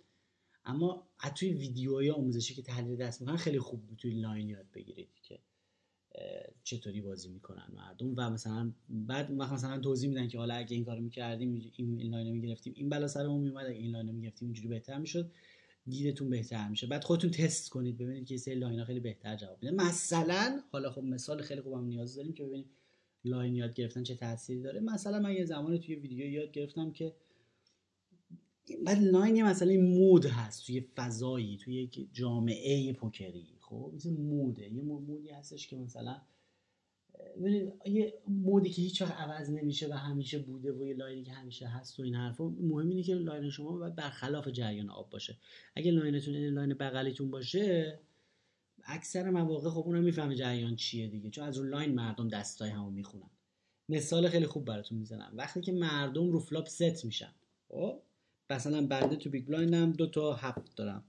اما 0.66 1.08
حتی 1.18 1.40
توی 1.40 1.54
ویدیوهای 1.54 2.12
آموزشی 2.12 2.56
که 2.56 2.62
تحلیل 2.62 2.96
دست 2.96 3.22
می‌کنن 3.22 3.38
خیلی 3.38 3.60
خوب 3.60 3.96
توی 3.98 4.22
line 4.22 4.50
یاد 4.50 4.72
بگیرید 4.74 5.10
که 5.22 5.40
چطوری 6.64 7.02
بازی 7.02 7.30
می‌کنن 7.30 7.68
مردم 7.76 8.14
و 8.18 8.30
مثلا 8.30 8.72
بعد 8.90 9.32
وقت 9.32 9.54
مثلا 9.54 9.80
توضیح 9.80 10.10
میدن 10.10 10.28
که 10.28 10.38
حالا 10.38 10.54
اگه 10.54 10.76
این 10.76 10.86
کارو 10.86 11.02
می‌کردیم 11.02 11.72
این 11.76 12.12
line 12.12 12.36
می‌گرفتیم 12.36 12.74
این 12.76 12.90
بلا 12.90 13.08
سرمون 13.08 13.42
میومد 13.42 13.66
اگه 13.66 13.78
این 13.78 13.92
line 13.92 14.12
می‌گرفتیم 14.12 14.48
اینجوری 14.48 14.68
بهتر 14.68 14.98
می‌شد 14.98 15.32
دیدتون 15.88 16.30
بهتر 16.30 16.70
میشه. 16.70 16.88
بعد 16.88 17.04
خودتون 17.04 17.32
تست 17.32 17.70
کنید 17.70 17.98
ببینید 17.98 18.26
که 18.26 18.38
سری 18.38 18.56
line 18.56 18.80
ها 18.80 18.86
خیلی 18.86 19.00
بهتر 19.00 19.36
جواب 19.36 19.64
میده 19.64 19.76
مثلا 19.76 20.62
حالا 20.72 20.92
خب 20.92 21.04
مثال 21.04 21.42
خیلی 21.42 21.62
خوبم 21.62 21.86
نیاز 21.86 22.16
داریم 22.16 22.34
که 22.34 22.44
ببینیم 22.44 22.66
line 23.26 23.56
یاد 23.56 23.74
گرفتن 23.74 24.04
چه 24.04 24.16
تأثیری 24.16 24.62
داره. 24.62 24.80
مثلا 24.80 25.20
من 25.20 25.34
یه 25.34 25.46
زمانی 25.46 25.80
توی 25.80 25.96
ویدیو 25.96 26.26
یاد 26.26 26.52
گرفتم 26.52 26.92
که 26.92 27.16
بعد 28.86 29.04
line 29.04 29.36
یه 29.36 29.46
مسئله 29.46 29.78
مد 29.78 30.26
هست 30.26 30.66
توی 30.66 30.82
فضایی 30.96 31.58
توی 31.58 31.76
یک 31.76 32.08
جامعه 32.14 32.94
پوکری. 32.94 33.48
خب 33.80 33.92
مثل 33.96 34.14
مده. 34.14 34.74
یه 34.74 34.82
مدی 34.84 35.30
هستش 35.30 35.68
که 35.68 35.78
مثلا 35.78 36.22
یه 37.86 38.14
مدی 38.28 38.70
که 38.70 38.82
هیچ 38.82 39.02
وقت 39.02 39.14
عوض 39.14 39.50
نمیشه 39.50 39.88
و 39.88 39.94
همیشه 39.94 40.40
بوده 40.40 40.72
و 40.72 40.86
یه 40.86 40.94
line 40.94 41.18
ی 41.18 41.24
که 41.24 41.32
همیشه 41.32 41.68
هست 41.68 42.00
و 42.00 42.04
این 42.04 42.16
حرفا 42.16 42.50
مهم 42.50 42.90
اینه 42.90 43.04
که 43.04 43.14
line 43.16 43.50
شما 43.50 43.78
باید 43.78 43.96
برخلاف 43.96 44.48
جریان 44.48 44.90
آب 44.90 45.10
باشه. 45.10 45.38
اگه 45.76 45.92
line 45.92 46.17
تون 46.17 46.36
line 46.36 46.74
بغلیتون 46.74 47.32
باشه 47.32 48.00
اکثر 48.84 49.30
مواقع 49.30 49.70
خب 49.70 49.84
اونم 49.86 50.04
می‌فهمه 50.04 50.36
جریان 50.36 50.76
چیه 50.76 51.08
دیگه. 51.08 51.30
چون 51.30 51.44
از 51.44 51.58
رو 51.58 51.64
line 51.64 51.96
مردم 51.96 52.28
دستای 52.28 52.70
همو 52.70 52.90
می‌خونن. 52.90 53.30
مثال 53.90 54.28
خیلی 54.28 54.46
خوب 54.46 54.66
براتون 54.66 54.98
می‌زنم. 54.98 55.34
وقتی 55.36 55.62
که 55.62 55.72
مردم 55.72 56.32
رو 56.32 56.40
flop 56.40 56.68
set 56.68 57.06
میشن 57.06 57.34
خب 57.70 58.00
مثلا 58.50 58.88
بنده 58.88 59.16
تو 59.16 59.30
big 59.30 59.46
blind 59.46 59.84
م 59.84 59.92
دو 59.92 60.08
تا 60.08 60.34
هفت 60.34 60.76
دارم. 60.76 61.04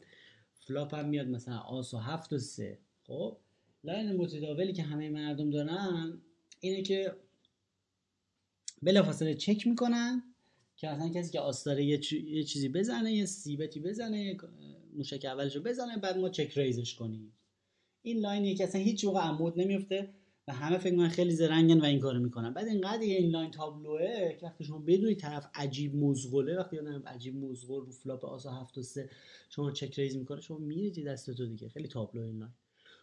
flop 0.61 0.95
هم 0.95 1.09
میاد 1.09 1.27
مثلا 1.27 1.59
آس 1.59 1.95
و 1.95 1.99
هفت 1.99 2.33
و 2.33 2.39
سه. 2.39 2.79
خب 3.07 3.37
line 3.85 4.13
متداولی 4.13 4.73
که 4.73 4.83
همه 4.83 5.11
مردم 5.11 5.51
دارن 5.51 6.19
اینه 6.61 6.83
که 6.83 7.17
بلافاصله 8.83 9.35
چک 9.35 9.67
می‌کنن 9.67 10.23
که 10.77 10.89
مثلا 10.89 11.09
کسی 11.09 11.33
که 11.33 11.41
آس 11.41 11.65
داره 11.65 11.85
یه, 11.85 11.99
چیزی 12.45 12.69
بزنه 12.69 13.13
یه 13.13 13.27
c-bet 13.27 13.72
ی 13.72 13.81
بزنه 13.81 14.37
موشک 14.97 15.25
اولشو 15.25 15.63
بزنه 15.63 15.97
بعد 15.97 16.19
ما 16.19 16.29
check-raise 16.29 16.59
ش 16.59 16.95
کنیم. 16.95 17.33
این 18.03 18.19
line 18.19 18.47
ی 18.47 18.55
که 18.55 18.65
اصلا 18.65 18.81
هیچ 18.81 19.05
موقع 19.05 19.21
از 19.21 19.34
مد 19.34 19.61
نمیفته 19.61 20.09
و 20.49 20.53
همه 20.53 20.79
فکر 20.79 20.95
من 20.95 21.09
خیلی 21.09 21.31
زرنگن 21.31 21.81
و 21.81 21.85
این 21.85 22.01
کارو 22.01 22.21
می‌کنن. 22.21 22.55
بعد 22.55 22.67
اینقدر 22.67 23.01
این 23.01 23.31
line 23.31 23.51
تابلوه 23.51 24.37
که 24.41 24.47
وقتی 24.47 24.65
شما 24.65 24.79
بدونید 24.79 25.19
طرف 25.19 25.47
عجیب 25.55 25.97
مزغله 25.97 26.59
وقتی 26.59 26.77
یادم 26.77 27.03
عجیب 27.07 27.37
مزغول 27.37 27.85
رو 27.87 27.93
flop 27.93 28.25
آس 28.25 28.42
و 28.42 28.51
7 28.51 28.79
و 28.79 28.83
3 28.83 29.11
شما 29.51 29.71
check-raise 29.71 30.17
می‌کنه 30.17 30.41
شما 30.41 30.59
میرید 30.59 31.07
دست 31.07 31.31
تو 31.31 31.47
دیگه. 31.47 31.69
خیلی 31.69 31.89
تابلو 31.89 32.23
این 32.23 32.39
line 32.39 32.53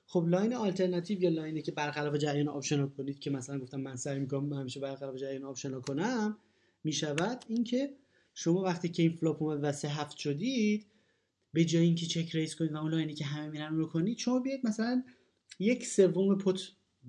خب 0.08 0.26
line 0.28 0.54
alternative 0.54 1.24
یا 1.24 1.30
line 1.30 1.55
ی 1.55 1.62
که 1.62 1.72
برخلاف 1.72 2.16
جریان 2.16 2.48
آب 2.48 2.64
شنا 2.64 2.88
کنید 2.88 3.20
که 3.20 3.30
مثلا 3.30 3.60
گفتم 3.60 3.82
من 3.82 3.96
سعی 3.96 4.20
می‌کنم 4.20 4.54
همیشه 4.54 4.80
برخلاف 4.80 5.16
جریان 5.16 5.44
آب 5.44 5.59
شنا 5.59 5.82
کنم 5.82 6.38
می‌شود 6.84 7.46
اینکه 7.48 7.94
شما 8.34 8.62
وقتی 8.62 8.90
که 8.90 9.04
این 9.04 9.12
flop 9.12 9.42
اومد 9.42 9.60
و 9.64 9.72
سه 9.72 9.88
هفت 9.88 10.18
شدید 10.18 10.86
به 11.54 11.66
جای 11.66 11.84
اینکه 11.84 12.06
check-raise 12.06 12.56
کنید 12.56 12.74
و 12.74 12.78
اون 12.78 12.92
line 12.92 13.09
ی 13.09 13.14
که 13.14 13.26
همه 13.26 13.50
میرن 13.50 13.76
رو 13.76 13.88
کنید 13.88 14.18
شما 14.18 14.40
بیاید 14.40 14.68
مثلا 14.68 15.04
یک 15.60 15.86
سوم 15.86 16.38
pot 16.38 16.62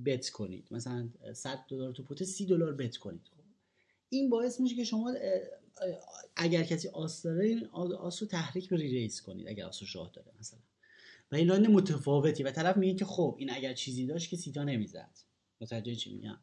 bet 0.04 0.30
کنید. 0.30 0.68
مثلا 0.70 1.08
100 1.32 1.58
دلار 1.68 1.92
تو 1.92 2.02
pot 2.02 2.24
30 2.24 2.46
دلار 2.46 2.74
bet 2.74 2.96
کنید. 2.96 3.22
این 4.08 4.30
باعث 4.30 4.60
میشه 4.60 4.76
که 4.76 4.84
شما 4.84 5.14
اگر 6.36 6.62
کسی 6.62 6.88
آس 6.88 7.22
داره 7.22 7.46
این 7.46 7.66
آس 7.66 8.22
رو 8.22 8.28
تحریک 8.28 8.68
به 8.68 8.76
raise 8.76 9.20
کنید 9.20 9.48
اگر 9.48 9.64
آس 9.64 9.82
شاه 9.82 10.10
داره 10.14 10.32
مثلا. 10.40 10.60
و 11.32 11.36
این 11.36 11.46
line 11.46 11.66
متفاوتی. 11.66 12.42
و 12.42 12.50
طرف 12.50 12.76
میگه 12.76 12.94
که 12.94 13.04
خب 13.04 13.36
این 13.38 13.50
اگر 13.50 13.74
چیزی 13.74 14.06
داشت 14.06 14.30
که 14.30 14.36
سیتا 14.36 14.64
نمی‌زد. 14.64 15.18
متوجه 15.60 15.94
چی 15.94 16.14
میگم؟ 16.14 16.38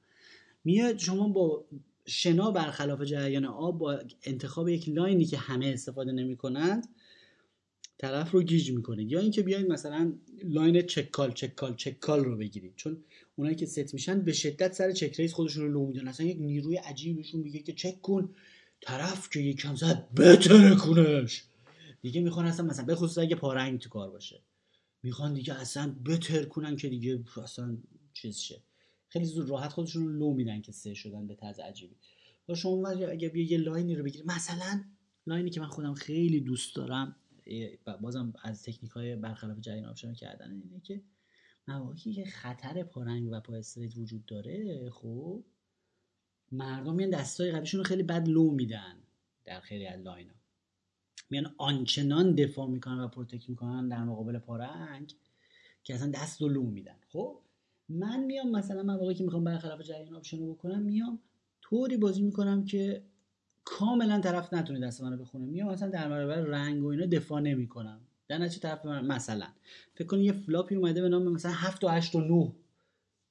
میاد 0.63 0.97
شما 0.97 1.27
با 1.27 1.65
شنا 2.05 2.51
برخلاف 2.51 3.01
جریان 3.01 3.45
آب 3.45 3.77
با 3.77 3.99
انتخاب 4.23 4.69
یک 4.69 4.89
line 4.89 5.18
ی 5.18 5.25
که 5.25 5.37
همه 5.37 5.67
استفاده 5.67 6.11
نمی‌کنند 6.11 6.87
طرف 8.01 8.31
رو 8.31 8.43
گیج 8.43 8.71
می‌کنید 8.71 9.11
یا 9.11 9.19
اینکه 9.19 9.41
بیاید 9.41 9.71
مثلا 9.71 10.13
line 10.43 10.81
check-call 10.81 11.31
check-call 11.31 11.75
check-call 11.75 12.25
رو 12.25 12.37
بگیرید. 12.37 12.73
چون 12.75 13.03
اونایی 13.35 13.55
که 13.55 13.65
ست 13.65 13.93
میشن 13.93 14.21
به 14.21 14.33
شدت 14.33 14.73
سر 14.73 14.91
check-raise 14.91 15.33
خودشون 15.33 15.65
رو 15.65 15.71
لو 15.71 15.87
میدن 15.87 16.07
اصلا 16.07 16.25
یک 16.25 16.37
نیروی 16.39 16.75
عجیبشون 16.75 17.41
میگه 17.41 17.59
که 17.59 17.73
چک 17.73 18.01
کن. 18.01 18.35
طرف 18.81 19.29
که 19.29 19.39
یکم 19.39 19.75
زد 19.75 20.07
بترکونش. 20.17 21.43
دیگه 22.01 22.21
می‌خوان 22.21 22.45
اصلا 22.45 22.65
مثلا 22.65 22.85
به 22.85 22.95
خصوص 22.95 23.17
اگه 23.17 23.35
پا 23.35 23.46
رنگ 23.46 23.79
تو 23.79 23.89
کار 23.89 24.09
باشه. 24.09 24.41
می‌خوان 25.03 25.33
دیگه 25.33 25.61
اصلا 25.61 25.95
بترکونن 26.05 26.75
که 26.75 26.89
دیگه 26.89 27.23
اصلا 27.43 27.77
چیز 28.13 28.37
شه. 28.37 28.61
خیلی 29.07 29.25
زود 29.25 29.49
راحت 29.49 29.71
خودشون 29.71 30.07
رو 30.07 30.13
لو 30.13 30.33
میدن 30.33 30.61
که 30.61 30.71
سه 30.71 30.93
شدن 30.93 31.27
به 31.27 31.35
طرز 31.35 31.59
عجیبی. 31.59 31.95
و 32.49 32.55
شما 32.55 32.89
اگه 32.89 33.37
یه 33.37 33.57
line 33.57 33.88
ی 33.88 33.95
رو 33.95 34.03
بگیرید. 34.03 34.27
مثلا 34.27 34.83
line 35.27 35.45
ی 35.45 35.49
که 35.49 35.61
من 35.61 35.67
خودم 35.67 35.93
خیلی 35.93 36.39
دوست 36.39 36.75
دارم. 36.75 37.15
بازم 38.01 38.33
از 38.43 38.63
تکنیک 38.63 38.91
های 38.91 39.15
برخلاف 39.15 39.59
جریان 39.59 39.89
آب 39.89 39.99
شنا 39.99 40.13
کردن 40.13 40.51
اینه 40.51 40.79
که 40.79 41.01
مواقعی 41.67 42.13
که 42.13 42.25
خطر 42.25 42.83
پا 42.83 42.95
رنگ 42.95 43.29
و 43.31 43.39
پا 43.39 43.55
straight 43.55 43.97
وجود 43.97 44.25
داره 44.25 44.89
خب 44.89 45.43
مردم 46.51 46.95
میان 46.95 47.09
دستای 47.09 47.51
قبلیشون 47.51 47.77
رو 47.77 47.83
خیلی 47.83 48.03
بد 48.03 48.27
لو 48.27 48.51
میدن 48.51 48.95
در 49.45 49.59
خیلی 49.59 49.87
از 49.87 50.01
line 50.01 50.27
ا 50.27 50.33
میان 51.29 51.55
آنچنان 51.57 52.35
دفاع 52.35 52.67
می‌کنن 52.67 52.99
و 52.99 53.07
protect 53.07 53.49
می‌کنن 53.49 53.87
در 53.87 54.03
مقابل 54.03 54.39
پا 54.39 54.58
رنگ 54.58 55.13
که 55.83 55.95
اصلا 55.95 56.11
دست 56.11 56.41
رو 56.41 56.47
لو 56.47 56.63
میدن. 56.63 56.97
خب 57.09 57.41
من 57.89 58.23
میام 58.23 58.51
مثلا 58.51 58.83
مواقعی 58.83 59.15
که 59.15 59.23
می‌خوام 59.23 59.43
برخلاف 59.43 59.81
جریان 59.81 60.15
آب 60.15 60.25
شنا 60.25 60.39
رو 60.39 60.53
بکنم 60.53 60.81
میام 60.81 61.19
طوری 61.61 61.97
بازی 61.97 62.21
می‌کنم 62.21 62.65
که 62.65 63.03
کاملا 63.63 64.19
طرف 64.19 64.53
نتونه 64.53 64.79
دست 64.79 65.01
منو 65.01 65.17
بخونه. 65.17 65.45
میام 65.45 65.69
مثلا 65.69 65.89
در 65.89 66.09
برابر 66.09 66.35
رنگ 66.35 66.83
و 66.83 66.87
اینا 66.87 67.05
دفاع 67.05 67.41
نمی‌کنم. 67.41 68.01
در 68.27 68.37
نتیجه 68.37 68.59
طرف 68.61 68.85
من 68.85 69.05
مثلا. 69.05 69.47
فکر 69.95 70.07
کن 70.07 70.19
یه 70.21 70.31
flop 70.31 70.66
ی 70.66 70.75
اومده 70.75 71.01
به 71.01 71.09
نام 71.09 71.23
مثلا 71.23 71.51
7 71.51 71.83
و 71.83 71.87
8 71.87 72.15
و 72.15 72.21
9 72.21 72.51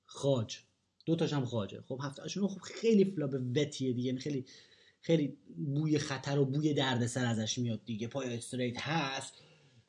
خاج. 0.05 0.59
دو 1.07 1.17
تاش 1.17 1.33
هم 1.33 1.45
خاجه. 1.45 1.81
خب 1.81 2.01
7 2.03 2.19
و 2.19 2.23
8 2.23 2.37
و 2.37 2.41
9 2.41 2.49
خب 2.49 2.61
خیلی 2.61 3.05
flop 3.05 3.35
wet 3.57 3.78
یه 3.78 3.93
دیگه. 3.93 4.07
یعنی 4.07 4.19
خیلی 4.19 4.45
خیلی 5.01 5.37
بوی 5.57 5.99
خطر 5.99 6.39
و 6.39 6.45
بوی 6.45 6.75
دردسر 6.75 7.27
ازش 7.27 7.59
میاد 7.59 7.85
دیگه. 7.85 8.09
پای 8.09 8.37
straight 8.37 8.81
هست. 8.81 9.35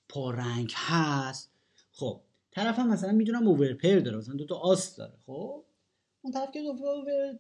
پا 0.10 0.32
رنگ 0.32 0.71
هست. 0.75 1.52
خب. 1.91 2.21
طرف 2.52 2.80
هم 2.80 2.89
مثلا 2.89 3.12
می‌دونم 3.12 3.47
overpair 3.47 3.99
داره. 3.99 4.17
مثلا 4.17 4.36
دو 4.36 4.45
تا 4.45 4.56
آس 4.56 4.95
داره. 4.95 5.13
خب. 5.25 5.63
اون 6.21 6.34
طرف 6.34 6.51
که 6.51 6.62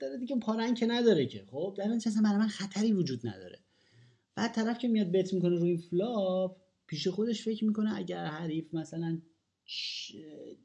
داره 0.01 0.17
دیگه 0.17 0.35
پا 0.35 0.46
رنگ 0.46 0.77
که 0.77 0.85
نداره 0.85 1.25
که. 1.25 1.45
خب 1.51 1.75
در 1.77 1.89
این 1.89 2.01
برای 2.23 2.37
من 2.37 2.47
خطری 2.47 2.93
وجود 2.93 3.27
نداره. 3.27 3.59
بعد 4.35 4.53
طرف 4.53 4.77
که 4.77 4.87
میاد 4.87 5.11
bet 5.11 5.33
می‌کنه 5.33 5.57
روی 5.57 5.77
flop 5.77 6.57
پیش 6.87 7.07
خودش 7.07 7.43
فکر 7.43 7.65
می‌کنه 7.65 7.97
اگر 7.97 8.25
حریف 8.25 8.73
مثلا 8.73 9.21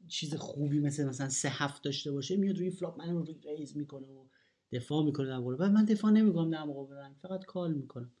چیز 0.07 0.35
خوبی 0.35 0.79
مثل 0.79 1.05
مثلا 1.05 1.29
سه 1.29 1.49
هفت 1.49 1.83
داشته 1.83 2.11
باشه 2.11 2.35
میاد 2.35 2.57
روی 2.57 2.71
flop 2.71 2.97
من 3.01 3.15
روی 3.15 3.35
raise 3.57 3.77
می‌کنه 3.77 4.07
و 4.07 4.25
دفاع 4.71 5.03
می‌کنه 5.03 5.27
در 5.27 5.37
مقابل. 5.37 5.67
من 5.67 5.85
دفاع 5.85 6.11
نمی‌کنم 6.11 6.51
در 6.51 6.63
مقابل 6.63 6.95
فقط 7.21 7.45
call 7.45 7.73
می‌کنم. 7.73 8.11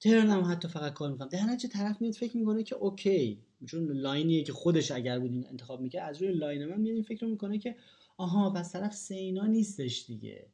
turn 0.00 0.35
م 0.35 0.44
حتی 0.44 0.68
فقط 0.68 0.92
call 0.92 1.12
می‌کنم. 1.12 1.28
در 1.28 1.56
نتیجه 1.56 1.68
طرف 1.68 2.00
میاد 2.00 2.14
فکر 2.14 2.36
می‌کنه 2.36 2.62
که 2.62 2.74
okay 2.74 3.44
چون 3.66 3.92
line 3.92 4.27
یه 4.27 4.44
که 4.44 4.52
خودش 4.52 4.90
اگر 4.90 5.18
بود 5.18 5.46
انتخاب 5.50 5.80
می‌کرد 5.80 6.10
از 6.10 6.22
روی 6.22 6.32
line 6.32 6.64
من 6.64 6.80
میاد 6.80 7.02
فکر 7.02 7.24
می‌کنه 7.24 7.58
که 7.58 7.76
آها 8.16 8.50
پس 8.50 8.72
طرف 8.72 8.94
سینا 8.94 9.46
نیستش 9.46 10.04
دیگه. 10.06 10.46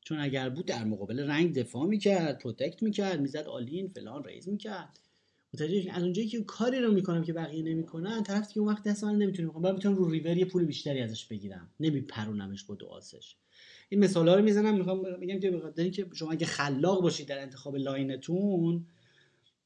چون 0.00 0.18
اگر 0.18 0.48
بود 0.48 0.66
در 0.66 0.84
مقابل 0.84 1.20
رنگ 1.20 1.54
دفاع 1.54 1.86
می‌کرد 1.86 2.38
protect 2.38 2.82
می‌کرد 2.82 3.20
می‌زد 3.20 3.46
all-in 3.46 3.88
فلان 3.88 4.24
raise 4.24 4.48
می‌کرد. 4.48 4.98
متوجه 5.54 5.92
از 5.92 6.02
اونجایی 6.02 6.28
که 6.28 6.44
کاری 6.44 6.80
رو 6.80 6.92
می‌کنم 6.92 7.24
که 7.24 7.32
بقیه 7.32 7.62
نمی‌کنن 7.62 8.22
طرف 8.22 8.52
که 8.52 8.60
اون 8.60 8.68
وقت 8.68 8.82
دست 8.82 9.04
من 9.04 9.18
نمی‌تونه 9.18 9.48
بکنم 9.48 9.62
من 9.62 9.72
می‌تونم 9.72 9.96
رو 9.96 10.10
ریور 10.10 10.36
یه 10.36 10.44
پول 10.44 10.64
بیشتری 10.64 11.00
ازش 11.00 11.24
بگیرم. 11.24 11.70
نمیپرونمش 11.80 12.64
با 12.64 12.74
دو 12.74 12.86
آسش 12.86 13.36
این 13.88 14.00
مثال 14.04 14.28
رو 14.28 14.42
می‌زنم 14.42 14.74
می‌خوام 14.74 15.02
بگم 15.02 15.40
که 15.40 15.50
بخاطر 15.50 15.88
که 15.88 16.06
شما 16.14 16.32
اگه 16.32 16.46
خلاق 16.46 17.02
باشید 17.02 17.28
در 17.28 17.42
انتخاب 17.42 17.76
line 17.76 18.39
تون 18.39 18.86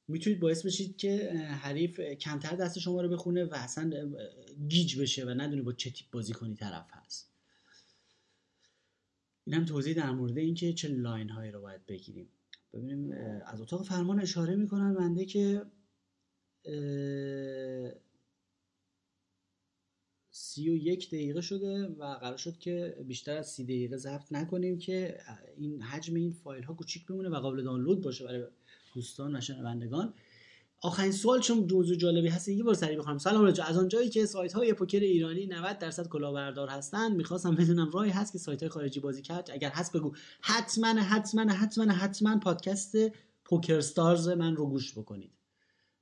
می‌تونید 0.09 0.41
باعث 0.41 0.67
بشید 0.67 0.97
که 0.97 1.33
حریف 1.61 2.01
کمتر 2.01 2.57
دست 2.57 2.79
شما 2.79 3.03
رو 3.03 3.09
بخونه 3.09 3.45
و 3.45 3.55
اصلا 3.55 4.15
گیج 4.69 5.01
بشه 5.01 5.25
و 5.25 5.29
ندونه 5.29 5.63
با 5.63 5.73
چه 5.73 5.91
تیپ 5.91 6.11
بازیکنی 6.11 6.55
طرف 6.55 6.87
هست. 6.91 7.31
اینم 9.45 9.65
توضیح 9.65 9.95
در 9.95 10.11
مورد 10.11 10.39
اینکه 10.39 10.73
چه 10.73 10.89
line 10.89 11.29
هایی 11.29 11.51
رو 11.51 11.61
باید 11.61 11.87
بگیریم. 11.87 12.29
ببینیم 12.73 13.13
از 13.47 13.61
اتاق 13.61 13.85
فرمان 13.85 14.21
اشاره 14.21 14.57
می‌کنن 14.57 14.95
بنده 14.95 15.25
که 15.25 15.63
سی 20.31 20.71
و 20.71 20.75
یک 20.75 21.09
دقیقه 21.09 21.41
شده 21.41 21.87
و 21.87 22.15
قرار 22.15 22.37
شد 22.37 22.59
که 22.59 22.97
بیشتر 23.07 23.37
از 23.37 23.51
سی 23.51 23.65
دقیقه 23.65 23.97
ضبط 23.97 24.33
نکنیم 24.33 24.79
که 24.79 25.21
این 25.57 25.83
حجم 25.83 26.15
این 26.15 26.33
فایل 26.33 26.63
ها 26.63 26.75
کوچیک 26.75 27.07
بمونه 27.07 27.29
و 27.29 27.41
قابل 27.41 27.63
دانلود 27.65 28.03
باشه 28.03 28.25
برای 28.25 28.45
دوستان 28.97 29.37
و 29.37 29.41
شنوندگان. 29.41 30.15
آخرین 30.81 31.13
سوال 31.13 31.41
چون 31.41 31.59
موضوع 31.59 31.97
جالبی 31.97 32.29
هست 32.29 32.49
یه 32.49 32.65
بار 32.65 32.75
سریع 32.75 32.99
بخوام 32.99 33.19
سلام 33.19 33.45
رجا. 33.45 33.65
از 33.65 33.79
آنجایی 33.79 34.09
که 34.09 34.27
سایت 34.27 34.53
های 34.53 34.73
پوکر 34.73 35.01
ایرانی 35.01 35.47
90 35.47 35.79
درصد 35.79 36.09
کلاهبردار 36.09 36.69
هستند 36.69 37.17
می‌خواستم 37.17 37.55
بدونم 37.55 37.91
راهی 37.91 38.11
هست 38.11 38.33
که 38.33 38.39
سایت 38.39 38.61
های 38.61 38.69
خارجی 38.69 39.01
بازی 39.01 39.23
کرد. 39.23 39.51
اگر 39.53 39.71
هست 39.71 39.97
بگو. 39.97 40.13
حتما 40.41 40.87
حتما 40.87 41.53
حتما 41.53 41.93
حتما 41.93 42.39
پادکست 42.39 42.97
پوکر 43.45 43.81
ستارز 43.81 44.29
من 44.29 44.57
رو 44.57 44.67
گوش 44.67 44.99
بکنید. 44.99 45.31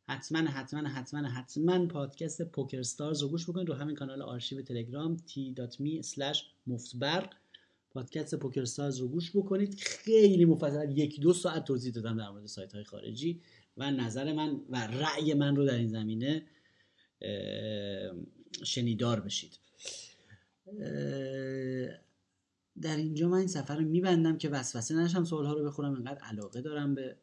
حتما 0.09 0.39
حتما 0.39 0.89
حتما 0.89 1.29
حتما 1.29 1.87
پادکست 1.87 2.43
پوکر 2.43 2.83
ستارز 2.83 3.23
رو 3.23 3.29
گوش 3.29 3.51
بکنید 3.51 3.69
رو 3.69 3.75
همین 3.75 3.97
کانال 3.97 4.23
آرشیو 4.23 4.63
تلگرام 4.63 5.17
t.me 5.17 6.05
مفتبر. 6.67 7.31
پادکست 7.95 8.35
پوکر 8.35 8.65
ستارز 8.65 8.99
رو 8.99 9.09
گوش 9.09 9.37
بکنید. 9.37 9.75
خیلی 9.81 10.45
مفصل 10.45 10.99
یک 10.99 11.21
دو 11.21 11.33
ساعت 11.33 11.65
توضیح 11.65 11.93
دادم 11.93 12.17
در 12.17 12.31
مورد 12.31 12.47
سایت 12.47 12.73
های 12.73 12.85
خارجی 12.85 13.41
و 13.77 13.91
نظر 13.91 14.33
من 14.33 14.61
و 14.71 14.87
رأی 14.87 15.35
من 15.35 15.57
رو 15.57 15.67
در 15.67 15.75
این 15.75 15.89
زمینه 15.89 16.43
شنیدار 18.65 19.21
بشید. 19.21 19.59
در 22.83 22.97
اینجا 22.97 23.29
من 23.29 23.39
این 23.39 23.47
سفر 23.47 23.77
رو 23.77 23.85
میبندم 23.85 24.39
که 24.39 24.49
وسوسه 24.49 24.95
نشم 24.95 25.25
سوال 25.25 25.47
ها 25.47 25.53
رو 25.53 25.65
بخورم 25.65 25.95
اینقدر 25.95 26.21
علاقه 26.21 26.61
دارم 26.61 26.95
به 26.95 27.17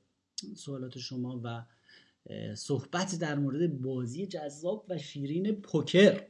سوالات 0.55 0.97
شما 0.97 1.41
و 1.43 1.65
صحبت 2.55 3.19
در 3.19 3.35
مورد 3.35 3.81
بازی 3.81 4.27
جذاب 4.27 4.85
و 4.89 4.97
شیرین 4.97 5.51
پوکر. 5.51 6.23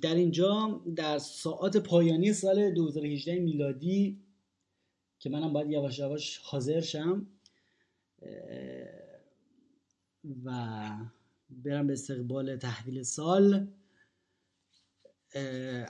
در 0.00 0.14
اینجا 0.14 0.82
در 0.96 1.18
ساعات 1.18 1.76
پایانی 1.76 2.32
سال 2.32 2.70
2018 2.70 3.38
میلادی 3.38 4.20
که 5.18 5.30
منم 5.30 5.52
باید 5.52 5.70
یواش 5.70 5.98
یواش 5.98 6.38
حاضر 6.38 6.80
شم 6.80 7.26
و 10.44 10.52
برم 11.50 11.86
به 11.86 11.92
استقبال 11.92 12.56
تحویل 12.56 13.02
سال 13.02 13.66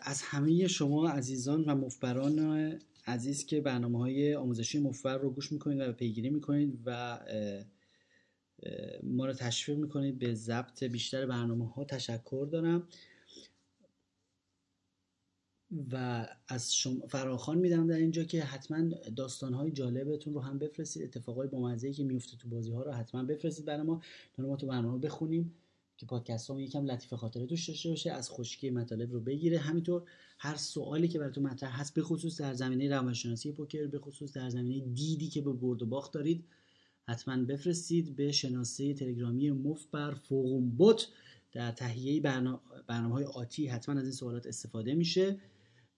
از 0.03 0.23
همه 0.23 0.67
شما 0.67 1.09
عزیزان 1.09 1.65
و 1.65 1.75
مفبران 1.75 2.79
عزیز 3.07 3.47
که 3.47 3.61
برنامه 3.61 3.99
های 3.99 4.35
آموزشی 4.35 4.79
مفبر 4.79 5.19
رو 5.19 5.31
گوش 5.31 5.53
می‌کنید 5.53 5.81
و 5.81 5.93
پیگیری 5.93 6.31
می‌کنید 6.31 6.79
و 6.85 7.21
ما 9.03 9.27
رو 9.27 9.33
تشویق 9.33 9.79
می‌کنید 9.79 10.19
به 10.19 10.35
ضبط 10.35 10.85
بیشتر 10.85 11.27
برنامه 11.27 11.73
ها 11.73 11.85
تشکر 11.85 12.49
دارم. 12.53 12.89
و 15.93 16.27
از 16.49 16.75
شما 16.75 17.07
فراخان 17.07 17.59
میدم 17.59 17.87
در 17.87 17.97
اینجا 17.97 18.25
که 18.25 18.45
حتما 18.45 18.89
داستان 19.17 19.55
های 19.55 19.71
جالبتون 19.71 20.35
رو 20.35 20.41
هم 20.41 20.59
بفرستید. 20.59 21.03
اتفاقای 21.03 21.49
با 21.49 21.77
که 21.77 22.05
میفته 22.05 22.37
تو 22.37 22.49
بازی 22.49 22.73
ها 22.73 22.83
رو 22.83 22.93
حتما 22.93 23.23
بفرستید 23.23 23.65
برای 23.65 23.83
ما. 23.83 24.01
ما 24.39 24.57
تو 24.57 24.67
برنامه 24.67 24.99
بخونیم 24.99 25.55
که 25.97 26.07
پادکست 26.07 26.51
ها 26.51 26.61
یکم 26.61 26.85
لطیف 26.85 27.13
خاطره 27.13 27.47
توش 27.47 27.69
داشته 27.69 27.89
باشه 27.89 28.11
از 28.11 28.31
خشکی 28.31 28.71
مطالب 28.71 29.13
رو 29.13 29.21
بگیره. 29.21 29.59
همینطور 29.59 30.03
هر 30.39 30.57
سوالی 30.57 31.09
که 31.09 31.19
براتون 31.19 31.45
مطرح 31.45 31.81
هست 31.81 31.95
به 31.95 32.03
خصوص 32.03 32.41
در 32.41 32.55
زمینه 32.55 32.89
روانشناسی 32.89 33.53
پوکر 33.53 33.87
به 33.87 33.99
خصوص 33.99 34.33
در 34.33 34.51
زمینه 34.51 34.81
دیدی 34.95 35.29
که 35.29 35.43
به 35.43 35.53
برد 35.53 35.83
و 35.83 35.87
باخت 35.87 36.13
دارید 36.13 36.45
حتما 37.09 37.45
بفرستید 37.45 38.17
به 38.17 38.33
شناسه 38.33 38.95
تلگرامی 38.95 39.51
مفت 39.51 39.91
بر 39.91 40.15
فوقم 40.15 40.71
بوت 40.71 41.09
در 41.53 41.73
تهیه 41.73 42.21
برنامه 42.21 43.15
های 43.15 43.25
آتی. 43.25 43.67
حتما 43.67 43.95
از 43.95 44.03
این 44.03 44.13
سوالات 44.13 44.47
استفاده 44.47 44.95
میشه. 44.95 45.37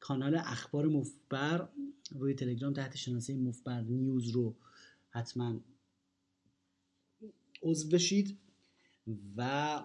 کانال 0.02 0.34
اخبار 0.34 0.86
مفبر 0.86 1.68
روی 2.10 2.34
تلگرام 2.34 2.72
تحت 2.72 2.96
شناسه 2.96 3.36
مفبر 3.36 3.80
نیوز 3.80 4.28
رو 4.28 4.56
حتما 5.10 5.60
عضو 7.62 7.88
بشید 7.88 8.38
و 9.36 9.82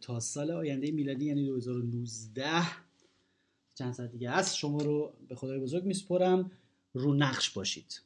تا 0.00 0.20
سال 0.20 0.50
آینده 0.50 0.90
میلادی 0.90 1.24
یعنی 1.24 1.46
2019 1.46 2.44
چند 3.74 3.92
ساعت 3.92 4.12
دیگه 4.12 4.30
هست 4.30 4.56
شما 4.56 4.82
رو 4.82 5.12
به 5.28 5.34
خدای 5.34 5.58
بزرگ 5.58 5.84
میسپرم. 5.84 6.50
رو 6.94 7.14
نقش 7.14 7.50
باشید. 7.50 8.00